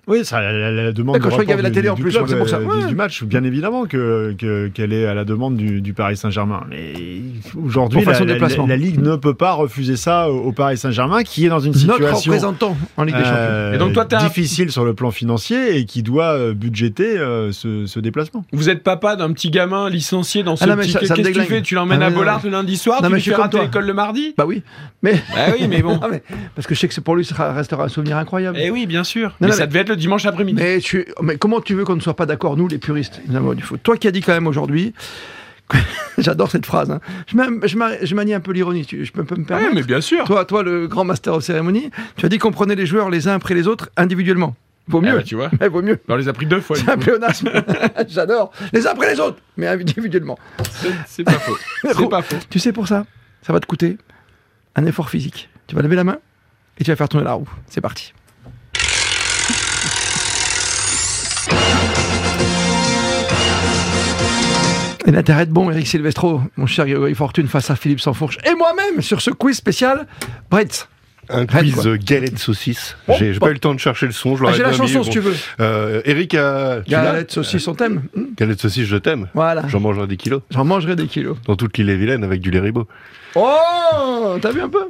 Oui, 0.08 0.24
ça, 0.24 0.42
la, 0.42 0.52
la- 0.54 0.72
la 0.72 0.92
demande 0.94 1.18
de 1.18 1.22
je 1.22 1.28
croyais 1.28 1.46
qu'il 1.46 1.50
y 1.50 1.54
avait 1.54 1.62
report 1.62 1.64
la 1.64 1.70
télé 1.70 1.82
du- 1.84 1.90
en 1.90 1.96
plus, 1.96 2.12
club, 2.12 2.26
c'est 2.28 2.38
pour 2.38 2.48
ça. 2.50 2.58
euh, 2.58 2.60
du- 2.62 2.68
Ouais. 2.68 2.88
du 2.88 2.96
match, 2.96 3.24
bien 3.24 3.44
évidemment 3.44 3.86
que 3.86 4.34
que- 4.38 4.68
qu'elle 4.70 4.94
est 4.94 5.06
à 5.06 5.14
la 5.14 5.26
demande 5.26 5.58
du, 5.58 5.82
du 5.82 5.94
Paris 5.94 6.16
Saint-Germain. 6.18 6.64
Mais 6.70 6.94
aujourd'hui, 7.62 8.04
la, 8.06 8.76
Ligue 8.78 9.00
ne 9.02 9.16
peut 9.16 9.34
pas 9.34 9.54
refuser 9.54 9.96
ça 9.98 10.30
au, 10.30 10.38
au 10.48 10.52
Paris 10.52 10.78
Saint-Germain, 10.78 11.24
qui 11.24 11.46
est 11.46 11.50
dans 11.50 11.60
une 11.60 11.74
Notre 11.74 11.80
situation 11.96 12.16
représentant 12.32 12.78
en 12.96 13.04
Ligue 13.04 13.16
des 13.18 13.24
Champions. 13.24 13.38
euh, 13.38 13.74
Et 13.74 13.78
donc, 13.78 13.94
toi, 13.94 14.06
t'as 14.06 14.22
un- 14.22 14.28
difficile 14.28 14.72
sur 14.72 14.86
le 14.86 14.94
plan 14.94 15.12
financier 15.12 15.78
et 15.78 15.86
qui 15.86 16.04
doit 16.04 16.34
euh, 16.38 16.54
budgéter 16.54 17.18
euh, 17.18 17.52
ce, 17.52 17.86
ce 17.86 18.00
déplacement. 18.00 18.46
Vous 18.54 18.70
êtes 18.70 18.84
papa 18.84 19.16
d'un 19.16 19.32
petit 19.34 19.50
gamin 19.52 19.90
licencié 19.90 20.44
dans 20.44 20.56
ce 20.56 20.64
Ah 20.64 20.68
non, 20.68 20.76
mais 20.76 20.84
petit... 20.84 20.94
Qu'est-ce 20.98 21.14
que 21.14 21.22
tu 21.22 21.42
fais? 21.42 21.62
Tu 21.62 21.76
l'emmènes 21.76 22.02
Ah, 22.02 22.08
à 22.08 22.10
Bollard 22.12 22.42
le 22.44 22.50
lundi 22.52 22.78
soir 22.78 23.02
Non, 23.02 23.10
Tu 23.10 23.16
lui 23.16 23.22
fais 23.22 23.32
comme 23.32 23.42
rater 23.42 23.60
l'école 23.60 23.86
le 23.86 23.94
mardi? 23.94 24.34
Bah 24.38 24.46
oui. 24.48 24.64
Mais. 25.02 25.14
Bah 25.36 25.54
oui, 25.60 25.68
mais 25.70 25.82
bon. 25.82 26.00
Ah, 26.02 26.08
mais- 26.12 26.22
parce 26.56 26.68
que 26.68 26.76
je 26.76 26.80
sais 26.80 26.88
que 26.88 27.00
pour 27.02 27.16
lui, 27.16 27.26
ça 27.26 27.52
restera 27.54 27.86
un 27.86 27.88
souvenir 27.90 28.18
incroyable. 28.18 28.58
Eh 28.62 28.70
oui, 28.70 28.86
bien 28.86 29.04
sûr. 29.04 29.36
Mais 29.42 29.52
ça 29.52 29.66
devait 29.68 29.80
être 29.80 29.90
le 29.90 29.97
dimanche 29.98 30.26
après-midi. 30.26 30.62
Mais, 30.62 30.80
tu, 30.80 31.06
mais 31.22 31.38
comment 31.38 31.60
tu 31.62 31.74
veux 31.76 31.84
qu'on 31.84 31.96
ne 31.96 32.02
soit 32.02 32.16
pas 32.16 32.26
d'accord, 32.26 32.56
nous, 32.58 32.68
les 32.68 32.78
puristes, 32.78 33.22
du 33.28 33.64
foot 33.64 33.82
Toi 33.84 33.98
qui 33.98 34.08
as 34.08 34.12
dit 34.12 34.22
quand 34.22 34.34
même 34.34 34.48
aujourd'hui, 34.48 34.94
j'adore 36.18 36.50
cette 36.50 36.66
phrase, 36.66 36.90
hein. 36.92 37.02
je, 37.28 37.36
m'a- 37.36 37.68
je, 37.68 37.76
m'a- 37.78 38.04
je 38.04 38.16
manie 38.16 38.34
un 38.34 38.40
peu 38.40 38.52
l'ironie, 38.54 38.86
tu- 38.86 39.04
je 39.04 39.12
peux, 39.12 39.22
me 39.22 39.44
permettre 39.44 39.76
mais 39.76 39.84
bien 39.84 40.00
sûr. 40.02 40.24
toi, 40.24 40.46
toi, 40.46 40.64
le 40.64 40.88
grand 40.88 41.04
master 41.04 41.34
of 41.34 41.44
cérémonie, 41.44 41.90
tu 42.16 42.26
as 42.26 42.30
dit 42.30 42.38
qu'on 42.38 42.52
prenait 42.52 42.76
les 42.76 42.86
joueurs 42.86 43.10
les 43.10 43.28
uns 43.28 43.34
après 43.34 43.54
les 43.54 43.68
autres 43.68 43.90
individuellement. 43.98 44.56
Vaut 44.90 45.02
Ah 45.04 45.08
mieux. 45.10 45.18
bah, 45.18 45.24
tu 45.24 45.36
vois. 45.36 45.52
Eh, 45.62 45.68
vaut 45.68 45.82
mieux. 45.82 46.00
On 46.08 46.16
les 46.16 46.30
a 46.30 46.34
pris 46.34 46.46
deux 46.46 46.62
fois. 46.62 46.78
C'est 46.78 46.90
un 46.90 46.98
pléonasme. 46.98 47.50
J'adore. 48.08 48.54
Les 48.72 48.88
uns 48.88 48.92
après 48.92 49.14
les 49.14 49.20
autres, 49.20 49.38
mais 49.58 49.68
individuellement. 49.68 50.40
C'est 51.08 51.26
pas 51.26 51.34
faux. 51.34 51.58
C'est 51.84 52.10
pas 52.10 52.22
faux. 52.22 52.38
Tu 52.50 52.60
sais, 52.60 52.72
pour 52.72 52.88
ça, 52.88 53.06
ça 53.42 53.52
va 53.52 53.60
te 53.60 53.66
coûter 53.66 53.98
un 54.76 54.86
effort 54.86 55.10
physique. 55.10 55.50
Tu 55.68 55.76
vas 55.76 55.82
lever 55.82 55.98
la 55.98 56.06
main 56.06 56.20
et 56.80 56.86
tu 56.86 56.92
vas 56.92 56.96
faire 56.96 57.10
tourner 57.10 57.26
la 57.26 57.34
roue. 57.34 57.50
C'est 57.68 57.82
parti. 57.82 58.14
Et 65.08 65.12
l'intérêt 65.12 65.46
de 65.46 65.54
bon, 65.54 65.72
Eric 65.72 65.88
Silvestro, 65.88 66.42
mon 66.58 66.66
cher 66.66 66.86
Grégory 66.86 67.16
Fortune, 67.16 67.48
face 67.48 67.70
à 67.72 67.78
Philippe 67.78 68.02
Sansfourche, 68.02 68.38
et 68.46 68.54
moi-même 68.56 69.02
sur 69.02 69.22
ce 69.22 69.32
quiz 69.32 69.56
spécial. 69.56 70.06
Brett, 70.52 70.90
Un 71.30 71.46
Red, 71.46 71.48
quiz 71.50 71.88
euh, 71.88 71.98
galette 71.98 72.34
de 72.34 72.40
saucisse. 72.40 72.98
Oh, 73.08 73.14
J'ai 73.18 73.32
bah. 73.32 73.40
pas 73.40 73.50
eu 73.52 73.54
le 73.54 73.60
temps 73.60 73.74
de 73.74 73.80
chercher 73.80 74.06
le 74.06 74.12
son, 74.12 74.36
je 74.36 74.44
ah, 74.46 74.52
j'ai 74.52 74.64
la 74.64 74.72
mis, 74.72 74.76
chanson 74.76 75.04
si 75.04 75.10
bon. 75.10 75.14
tu 75.14 75.20
veux. 75.22 75.36
Euh, 75.62 76.02
Eric 76.04 76.34
a... 76.34 76.82
tu 76.84 76.92
l'as 76.92 77.04
Galette, 77.04 77.32
saucisse, 77.32 77.66
on 77.70 77.74
t'aime. 77.74 78.04
Hmm, 78.14 78.26
Galette 78.38 78.58
de 78.58 78.62
saucisse, 78.62 78.86
je 78.86 78.98
t'aime. 78.98 79.30
Voilà. 79.34 79.66
J'en 79.70 79.80
mangerai 79.80 80.08
des 80.08 80.18
kilos. 80.18 80.42
J'en 80.52 80.66
mangerai 80.66 80.98
des 80.98 81.08
kilos. 81.08 81.38
Dans 81.46 81.56
toute 81.56 81.78
l'île 81.78 81.90
et 81.90 81.96
Vilaine 81.96 82.26
avec 82.26 82.42
du 82.42 82.52
lait 82.52 82.60
ribot. 82.60 82.86
Oh 83.36 84.38
T'as 84.42 84.52
vu 84.52 84.60
un 84.60 84.70
peu? 84.70 84.90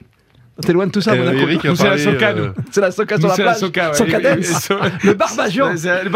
T'es 0.61 0.73
loin 0.73 0.87
de 0.87 0.91
tout 0.91 1.01
ça, 1.01 1.11
Euh, 1.13 1.17
Monaco. 1.17 1.37
Eric 1.37 1.65
a 1.65 1.69
Nous, 1.69 1.75
c'est 1.75 1.89
la 1.89 1.97
soca, 1.97 2.29
euh, 2.29 2.47
nous. 2.47 2.63
C'est 2.71 2.81
la 2.81 2.91
soca 2.91 3.15
sur 3.17 3.23
Nous, 3.23 3.29
la 3.29 3.35
c'est 3.35 3.43
la 3.43 3.49
plage. 3.51 3.59
soca, 3.59 3.87
ouais. 3.89 3.95
Soca 3.95 4.19
Et- 4.19 4.21
dance. 4.23 4.69
et- 4.71 4.73
Le. 4.73 4.87
C'est 5.03 6.03
le 6.03 6.09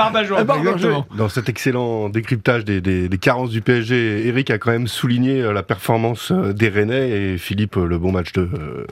exactement. 0.59 1.07
Dans 1.15 1.29
cet 1.29 1.47
excellent 1.49 2.09
décryptage 2.09 2.65
des, 2.65 2.81
des- 2.81 3.07
des 3.07 3.17
carences 3.17 3.51
du 3.51 3.61
PSG, 3.61 4.27
Eric 4.27 4.49
a 4.49 4.57
quand 4.57 4.71
même 4.71 4.87
souligné 4.87 5.41
euh, 5.41 5.53
la 5.53 5.63
performance 5.63 6.31
euh, 6.31 6.53
des 6.53 6.69
Rennais 6.69 7.09
et 7.33 7.37
Philippe 7.37 7.77
euh, 7.77 7.85
le 7.85 7.97
bon 7.99 8.11
match 8.11 8.31
de 8.33 8.41
euh, 8.41 8.85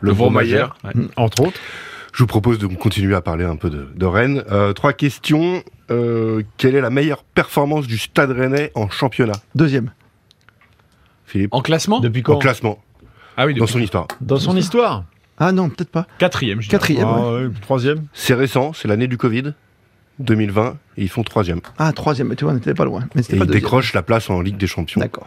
Le 0.00 0.10
Vromayer. 0.12 0.64
Ouais. 0.84 0.92
Entre 1.16 1.42
autres. 1.42 1.60
Je 2.12 2.18
vous 2.22 2.26
propose 2.28 2.58
de 2.58 2.66
continuer 2.68 3.14
à 3.14 3.20
parler 3.20 3.44
un 3.44 3.56
peu 3.56 3.70
de, 3.70 3.88
de 3.94 4.06
Rennes. 4.06 4.44
Euh, 4.50 4.72
trois 4.72 4.92
questions. 4.92 5.62
Euh, 5.90 6.42
quelle 6.56 6.74
est 6.76 6.80
la 6.80 6.90
meilleure 6.90 7.22
performance 7.24 7.86
du 7.86 7.98
Stade 7.98 8.30
Rennais 8.30 8.70
en 8.74 8.88
championnat? 8.88 9.34
Deuxième. 9.54 9.90
Philippe 11.26 11.52
En 11.54 11.60
classement? 11.62 12.00
Depuis 12.00 12.20
En 12.20 12.34
quand 12.34 12.38
classement, 12.38 12.78
Ah 13.36 13.46
oui, 13.46 13.54
dans 13.54 13.66
son 13.66 13.80
histoire. 13.80 14.06
Dans 14.20 14.38
son 14.38 14.56
histoire. 14.56 15.04
Ah 15.38 15.50
non, 15.52 15.68
peut-être 15.68 15.90
pas. 15.90 16.06
quatrième. 16.18 16.60
je 16.60 16.68
dirais. 16.68 16.78
Quatrième. 16.78 17.08
Ah, 17.08 17.32
ouais, 17.32 17.48
troisième. 17.62 18.04
C'est 18.12 18.34
récent, 18.34 18.72
c'est 18.72 18.86
l'année 18.86 19.08
du 19.08 19.16
Covid, 19.16 19.52
2020, 20.20 20.76
et 20.96 21.02
ils 21.02 21.08
font 21.08 21.24
troisième. 21.24 21.60
Ah, 21.78 21.92
troisième, 21.92 22.28
mais 22.28 22.36
tu 22.36 22.44
vois, 22.44 22.52
on 22.52 22.56
n'était 22.56 22.74
pas 22.74 22.84
loin. 22.84 23.00
Mais 23.14 23.20
Et 23.20 23.24
c'était 23.24 23.36
pas 23.38 23.44
ils 23.44 23.48
deuxième. 23.48 23.62
décrochent 23.62 23.94
la 23.94 24.02
place 24.02 24.30
en 24.30 24.40
Ligue 24.40 24.56
des 24.56 24.68
Champions. 24.68 25.00
D'accord. 25.00 25.26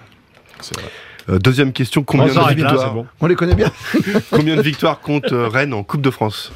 Euh, 1.30 1.40
deuxième 1.40 1.74
question, 1.74 2.04
combien 2.04 2.26
On 2.28 2.30
de, 2.30 2.36
là, 2.36 2.54
victoires, 2.54 2.94
bon. 2.94 3.06
On 3.20 3.28
les 3.28 3.36
connaît 3.36 3.56
bien. 3.56 3.70
combien 4.32 4.56
de 4.56 4.62
victoires 4.62 5.02
compte 5.02 5.34
euh, 5.34 5.50
Rennes 5.50 5.74
en 5.74 5.84
Coupe 5.84 6.02
de 6.02 6.10
France 6.10 6.54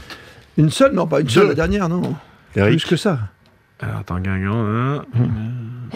Une 0.57 0.69
seule 0.69 0.93
Non, 0.93 1.07
pas 1.07 1.19
une 1.19 1.27
seule, 1.29 1.43
Deux. 1.43 1.49
la 1.49 1.55
dernière, 1.55 1.89
non. 1.89 2.15
Eric 2.55 2.79
Plus 2.79 2.89
que 2.89 2.95
ça. 2.95 3.19
Alors, 3.81 3.97
attends, 3.97 4.19
Guingamp, 4.19 4.65
hein. 4.65 5.05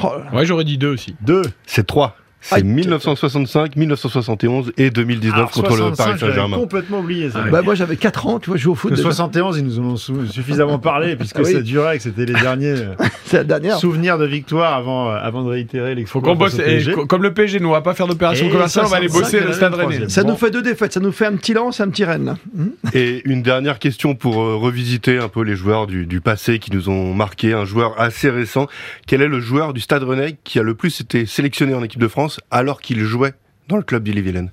Oh 0.04 0.12
là 0.18 0.26
là. 0.26 0.38
Ouais, 0.38 0.46
j'aurais 0.46 0.66
dit 0.66 0.78
deux 0.78 0.90
aussi. 0.90 1.16
Deux. 1.22 1.44
C'est 1.66 1.88
trois. 1.88 2.18
C'est 2.48 2.56
Aïe. 2.58 2.64
1965, 2.64 3.76
1971 3.76 4.74
et 4.78 4.92
2019 4.92 5.36
Alors, 5.36 5.50
contre 5.52 5.70
le 5.72 5.76
65, 5.78 5.98
Paris 6.06 6.18
j'avais 6.20 6.32
Saint-Germain. 6.34 6.58
complètement 6.58 7.00
oublié 7.00 7.32
ça. 7.32 7.42
Ah, 7.44 7.50
Bah, 7.50 7.62
moi, 7.64 7.74
j'avais 7.74 7.96
4 7.98 8.28
ans, 8.28 8.40
tu 8.40 8.52
vois, 8.52 8.58
je 8.58 8.62
joue 8.64 8.74
au 8.74 8.76
foot. 8.76 8.92
Déjà. 8.92 9.02
71, 9.02 9.58
ils 9.58 9.66
nous 9.66 9.80
en 9.80 9.84
ont 9.84 9.96
suffisamment 9.98 10.78
parlé, 10.78 11.16
puisque 11.18 11.38
Ah 11.40 11.42
oui. 11.44 11.54
ça 11.54 11.62
durait, 11.62 11.98
que 11.98 12.04
c'était 12.04 12.26
les 12.26 12.34
derniers 12.40 12.68
euh, 12.78 12.94
C'est 13.26 13.38
la 13.38 13.44
dernière. 13.46 13.78
souvenirs 13.80 14.20
de 14.20 14.26
victoire 14.28 14.76
avant, 14.76 15.10
euh, 15.10 15.18
avant 15.20 15.44
de 15.44 15.50
réitérer 15.50 15.96
Faut 16.06 16.22
qu'on 16.22 16.36
bosse. 16.36 16.60
et 16.60 16.84
co- 16.94 17.08
comme 17.08 17.24
le 17.24 17.34
PSG, 17.34 17.60
nous, 17.60 17.70
on 17.70 17.72
va 17.72 17.82
pas 17.82 17.96
faire 17.96 18.06
d'opération 18.08 18.48
commerciale, 18.50 18.86
on 18.86 18.90
va 18.90 18.98
aller 18.98 19.08
65, 19.10 19.40
bosser 19.40 19.48
le 19.48 19.54
stade 19.54 19.76
le 19.76 19.84
rennais. 19.84 20.10
Ça 20.10 20.22
Bon. 20.24 20.30
nous 20.30 20.36
fait 20.36 20.52
deux 20.52 20.62
défaites, 20.62 20.94
ça 20.94 21.00
nous 21.00 21.12
fait 21.12 21.26
un 21.26 21.36
petit 21.38 21.54
lance 21.54 21.80
et 21.80 21.84
un 21.84 21.90
petit 21.90 22.06
Rennes. 22.06 22.36
Hmm 22.54 22.68
Et 22.94 23.24
une 23.26 23.42
dernière 23.42 23.80
question 23.80 24.14
pour 24.14 24.40
euh, 24.44 24.56
revisiter 24.56 25.18
un 25.18 25.30
peu 25.30 25.42
les 25.42 25.56
joueurs 25.56 25.88
du, 25.88 26.06
du 26.06 26.22
passé 26.22 26.60
qui 26.60 26.72
nous 26.72 26.90
ont 26.90 27.14
marqué, 27.16 27.54
un 27.54 27.66
joueur 27.66 28.00
assez 28.00 28.30
récent. 28.30 28.68
Quel 29.08 29.24
est 29.24 29.28
le 29.28 29.40
joueur 29.40 29.74
du 29.74 29.82
Stade 29.82 30.04
Rennais 30.04 30.38
qui 30.44 30.60
a 30.60 30.64
le 30.64 30.76
plus 30.76 31.02
été 31.02 31.26
sélectionné 31.26 31.74
en 31.74 31.84
équipe 31.84 32.00
de 32.02 32.08
France? 32.08 32.35
Alors 32.52 32.82
qu'il 32.82 33.00
jouait 33.04 33.34
dans 33.68 33.78
le 33.78 33.84
club 33.84 34.04
d'Ille-et-Vilaine 34.04 34.52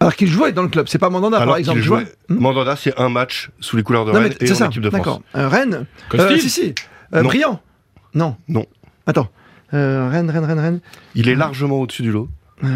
Alors 0.00 0.14
qu'il 0.14 0.28
jouait 0.28 0.52
dans 0.52 0.62
le 0.62 0.68
club, 0.68 0.86
c'est 0.88 0.98
pas 0.98 1.10
Mandanda 1.10 1.36
Alors 1.38 1.48
par 1.54 1.56
exemple. 1.58 1.80
jouait. 1.80 2.06
Hmm 2.28 2.36
Mandanda, 2.38 2.76
c'est 2.76 2.98
un 2.98 3.08
match 3.08 3.50
sous 3.60 3.76
les 3.76 3.82
couleurs 3.82 4.04
de 4.04 4.12
non, 4.12 4.20
Rennes 4.20 4.32
et 4.40 4.46
c'est 4.46 4.52
en 4.52 4.56
ça. 4.56 4.66
équipe 4.66 4.82
de 4.82 4.90
France. 4.90 5.00
D'accord. 5.00 5.22
Un 5.34 5.48
Rennes. 5.48 5.86
Euh, 6.14 6.38
si, 6.38 6.50
si. 6.50 6.74
Euh, 7.14 7.22
Non. 7.22 7.28
Brillant. 7.28 7.60
Non. 8.14 8.36
Non. 8.48 8.66
Attends. 9.06 9.28
Euh, 9.74 10.08
Rennes, 10.10 10.30
Rennes, 10.30 10.44
Rennes, 10.44 10.58
Rennes. 10.60 10.80
Il 11.14 11.28
est 11.28 11.34
largement 11.34 11.80
au-dessus 11.80 12.02
du 12.02 12.12
lot. 12.12 12.28
Euh, 12.64 12.68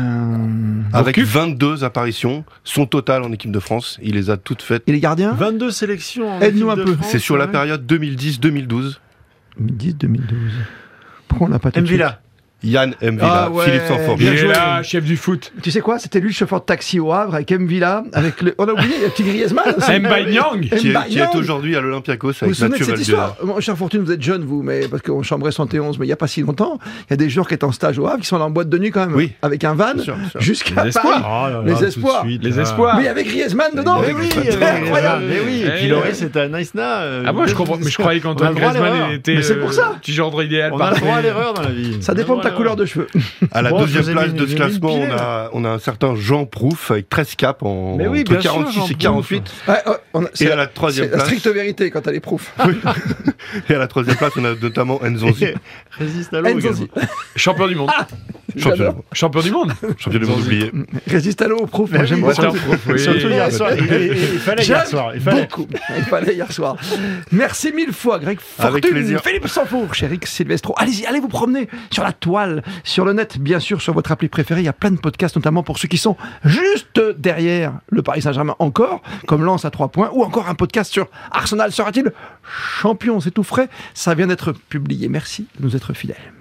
Avec 0.93 1.15
Gourcuff 1.17 1.33
22 1.35 1.85
apparitions, 1.85 2.45
son 2.65 2.87
total 2.87 3.23
en 3.23 3.31
équipe 3.31 3.53
de 3.53 3.61
France, 3.61 3.99
il 4.03 4.15
les 4.15 4.31
a 4.31 4.37
toutes 4.37 4.63
faites. 4.63 4.83
Il 4.89 4.95
est 4.97 5.01
gardien 5.01 5.33
22 5.33 5.71
sélections. 5.71 6.29
en 6.29 6.41
Aide-nous 6.41 6.71
un 6.71 6.75
peu. 6.77 6.97
C'est 7.03 7.21
sur 7.21 7.37
la 7.37 7.47
période 7.47 7.87
2010-2012. 7.87 8.97
2010-2012. 9.63 10.21
Pourquoi 11.29 11.47
on 11.47 11.51
l'a 11.51 11.59
pas 11.59 11.71
tout 11.71 11.81
de 11.81 11.87
suite 11.87 11.99
Mvila. 12.01 12.21
Yann 12.67 12.95
Mvila, 13.03 13.45
Ah 13.47 13.51
ouais, 13.51 13.65
Philippe 13.65 13.83
Sanfort. 13.89 14.17
bien 14.17 14.31
Il 14.33 14.35
est 14.35 14.39
joué. 14.39 14.49
là, 14.53 14.83
chef 14.83 15.05
du 15.05 15.17
foot. 15.17 15.53
Tu 15.63 15.71
sais 15.71 15.81
quoi 15.81 15.99
C'était 15.99 16.21
lui 16.21 16.29
le 16.29 16.35
chauffeur 16.35 16.61
de 16.61 16.65
taxi 16.65 16.99
au 17.01 17.13
Havre 17.13 17.35
avec 17.35 17.51
M. 17.53 17.67
Villa, 17.67 18.05
avec 18.13 18.43
le... 18.43 18.55
On 18.59 18.65
a 18.69 18.73
oublié, 18.73 18.95
il 18.97 19.01
y 19.01 19.05
a 19.05 19.07
le 19.07 19.11
petit 19.13 19.23
Griezmann. 19.25 19.65
Mbaye 20.01 20.27
Nyang. 20.33 20.61
Qui 20.77 20.91
est, 20.91 21.09
qui 21.09 21.21
aujourd'hui 21.39 21.77
à 21.77 21.81
l'Olympiakos 21.81 22.29
Vous 22.29 22.35
vous 22.41 22.45
avec 22.45 22.55
souvenez 22.57 22.69
de 22.75 22.79
Mathieu 22.81 22.85
cette 22.97 23.01
histoire? 23.01 23.37
Mon 23.43 23.61
cher 23.61 23.77
Fortune, 23.77 24.03
vous 24.03 24.13
êtes 24.13 24.23
jeune, 24.23 24.45
vous, 24.45 24.63
mais 24.63 24.89
parce 24.89 25.03
qu'on 25.03 25.23
chambrait 25.23 25.53
71, 25.53 25.99
mais 25.99 26.07
il 26.07 26.09
n'y 26.09 26.13
a 26.13 26.17
pas 26.17 26.27
si 26.27 26.43
longtemps, 26.43 26.79
il 27.09 27.11
y 27.11 27.15
a 27.15 27.17
des 27.17 27.29
joueurs 27.31 27.49
qui 27.49 27.55
étaient 27.55 27.65
en 27.65 27.73
stage 27.73 27.99
au 27.99 28.07
Havre, 28.07 28.21
qui 28.21 28.27
sont 28.27 28.37
allés 28.37 28.45
en 28.45 28.51
boîte 28.51 28.69
de 28.69 28.79
nuit 28.79 28.91
quand 28.91 29.07
même, 29.07 29.15
Oui. 29.15 29.33
avec 29.43 29.65
un 29.65 29.75
van, 29.75 29.93
jusqu'à 30.39 30.71
Les 30.71 30.75
Paris. 30.77 30.89
espoirs. 30.89 31.23
Oh 31.27 31.49
là 31.49 31.51
là, 31.51 31.63
Les 31.65 31.85
espoirs. 31.85 32.23
suite, 32.23 32.43
Les 32.45 32.59
espoirs. 32.61 32.97
Mais 32.97 33.03
il 33.03 33.07
y 33.07 33.09
avait 33.09 33.25
Griezmann 33.25 33.71
dedans 33.75 34.01
Mais 34.01 34.13
oui, 34.13 34.29
C'était 34.33 34.65
incroyable 34.65 35.25
Mais 35.29 35.41
oui, 35.45 35.63
et 35.67 35.71
puis 35.71 35.89
Loris 35.89 36.15
c'était 36.17 36.41
un 36.41 36.49
nice 36.49 36.75
na. 36.75 37.01
euh, 37.03 37.25
Ah 37.27 37.33
moi 37.33 37.47
je 37.47 37.55
comprends, 37.55 37.77
mais 37.83 37.91
je 37.91 37.97
croyais 37.99 38.21
qu'Antoine 38.21 38.55
Griezmann 38.55 39.13
était 39.13 39.35
Mais 39.37 39.43
c'est 39.43 39.57
pour 39.61 39.73
ça. 39.73 39.91
euh, 39.95 39.99
petit 40.01 40.13
genre 40.13 40.43
idéal 40.43 40.73
On 40.73 40.79
a 40.79 40.91
le 40.93 40.97
droit 41.01 41.17
à 41.17 41.21
l'erreur 41.23 41.55
dans 41.55 41.63
la 41.63 41.69
vie. 41.71 41.99
Ça 42.03 42.15
dépend 42.15 42.37
de 42.37 42.43
ta 42.43 42.51
couleur 42.57 42.77
de 42.77 42.85
cheveux. 42.85 43.07
À 43.53 43.63
la 43.63 43.71
Bon, 43.71 43.81
deuxième 43.81 44.05
place 44.05 44.35
de 44.35 44.47
ce 44.47 44.55
classement, 44.55 44.93
on 44.93 45.11
a, 45.13 45.51
on 45.53 45.65
a 45.65 45.69
un 45.71 45.79
certain 45.79 46.15
Jean 46.17 46.47
Prouf 46.47 46.91
avec 46.91 47.09
13 47.09 47.35
caps 47.37 47.63
en 47.63 47.97
Mais 47.97 48.07
oui, 48.09 48.21
entre 48.21 48.33
bien 48.33 48.41
sûr, 48.41 48.53
46 48.55 48.79
Jean 48.79 48.87
et 48.89 48.95
48. 48.95 49.53
Ouais, 49.69 49.75
on 50.15 50.25
a- 50.25 50.29
c'est 50.35 50.51
à 50.51 50.57
la 50.57 50.67
troisième 50.67 51.09
place- 51.11 51.23
stricte 51.25 51.47
vérité 51.47 51.91
quand 51.91 52.07
elle 52.07 52.15
est 52.17 52.21
prouf. 52.21 52.53
Et 53.71 53.75
à 53.75 53.79
la 53.79 53.87
troisième 53.87 54.17
place, 54.17 54.33
on 54.37 54.45
a 54.45 54.55
notamment 54.55 55.01
Nzonzi. 55.03 55.47
Résiste 55.99 56.33
à 56.35 56.41
l'eau. 56.41 56.59
Champion 57.37 57.67
du 57.69 57.75
monde. 57.77 57.91
Champion. 58.57 59.05
Champion 59.13 59.41
du 59.43 59.51
monde. 59.51 59.73
champion 59.99 60.19
du 60.19 60.27
monde 60.27 60.41
oublié. 60.45 60.73
Résiste 61.07 61.43
à 61.43 61.49
l'eau 61.49 61.59
au 61.59 61.67
prof, 61.67 61.91
j'aime 62.05 62.21
beaucoup. 62.21 62.99
Surtout 62.99 63.29
hier 63.29 63.53
soir. 63.53 63.71
Il, 63.75 64.39
fallait 64.39 64.65
hier 64.65 64.87
soir. 64.87 65.13
Il 65.15 65.21
fallait. 65.21 65.43
beaucoup. 65.43 65.67
Il 65.97 66.05
fallait 66.05 66.35
hier 66.35 66.51
soir. 66.51 66.77
Merci 67.33 67.73
mille 67.73 67.93
fois, 67.93 68.19
Greg 68.19 68.39
Fortune. 68.41 69.19
Philippe 69.19 69.49
Sanfourche, 69.49 70.03
Eric 70.03 70.27
Silvestro. 70.27 70.75
Allez-y, 70.77 71.07
allez 71.07 71.21
vous 71.21 71.29
promener 71.29 71.69
sur 71.91 72.03
la 72.03 72.13
toile, 72.13 72.63
sur 72.85 73.05
le 73.05 73.13
net, 73.13 73.39
bien 73.39 73.61
sûr, 73.61 73.81
sur 73.81 73.93
votre 73.93 74.13
appli 74.13 74.29
préférée. 74.29 74.61
Il 74.61 74.65
y 74.65 74.69
a 74.69 74.73
plein 74.73 74.91
de 74.91 74.99
podcasts, 74.99 75.37
notamment 75.37 75.63
pour 75.63 75.79
ceux 75.79 75.89
qui 75.89 75.99
sont 75.99 76.17
juste 76.45 77.01
derrière 77.19 77.73
le 77.89 78.03
Paris 78.03 78.23
Saint-Germain 78.23 78.57
encore, 78.59 79.03
comme 79.27 79.45
Lance 79.45 79.65
à 79.65 79.71
3 79.71 79.89
points, 79.89 80.11
ou 80.13 80.23
encore 80.23 80.49
un 80.49 80.55
podcast 80.55 80.93
sur 80.93 81.09
Arsenal 81.31 81.73
sera-t-il 81.73 82.13
champion? 82.49 83.21
C'est 83.21 83.31
tout 83.31 83.43
frais. 83.43 83.69
Ça 83.95 84.15
vient 84.15 84.27
d'être 84.27 84.53
publié. 84.53 85.09
Merci 85.09 85.47
de 85.59 85.65
nous 85.65 85.77
être 85.77 85.93
fidèles. 85.93 86.36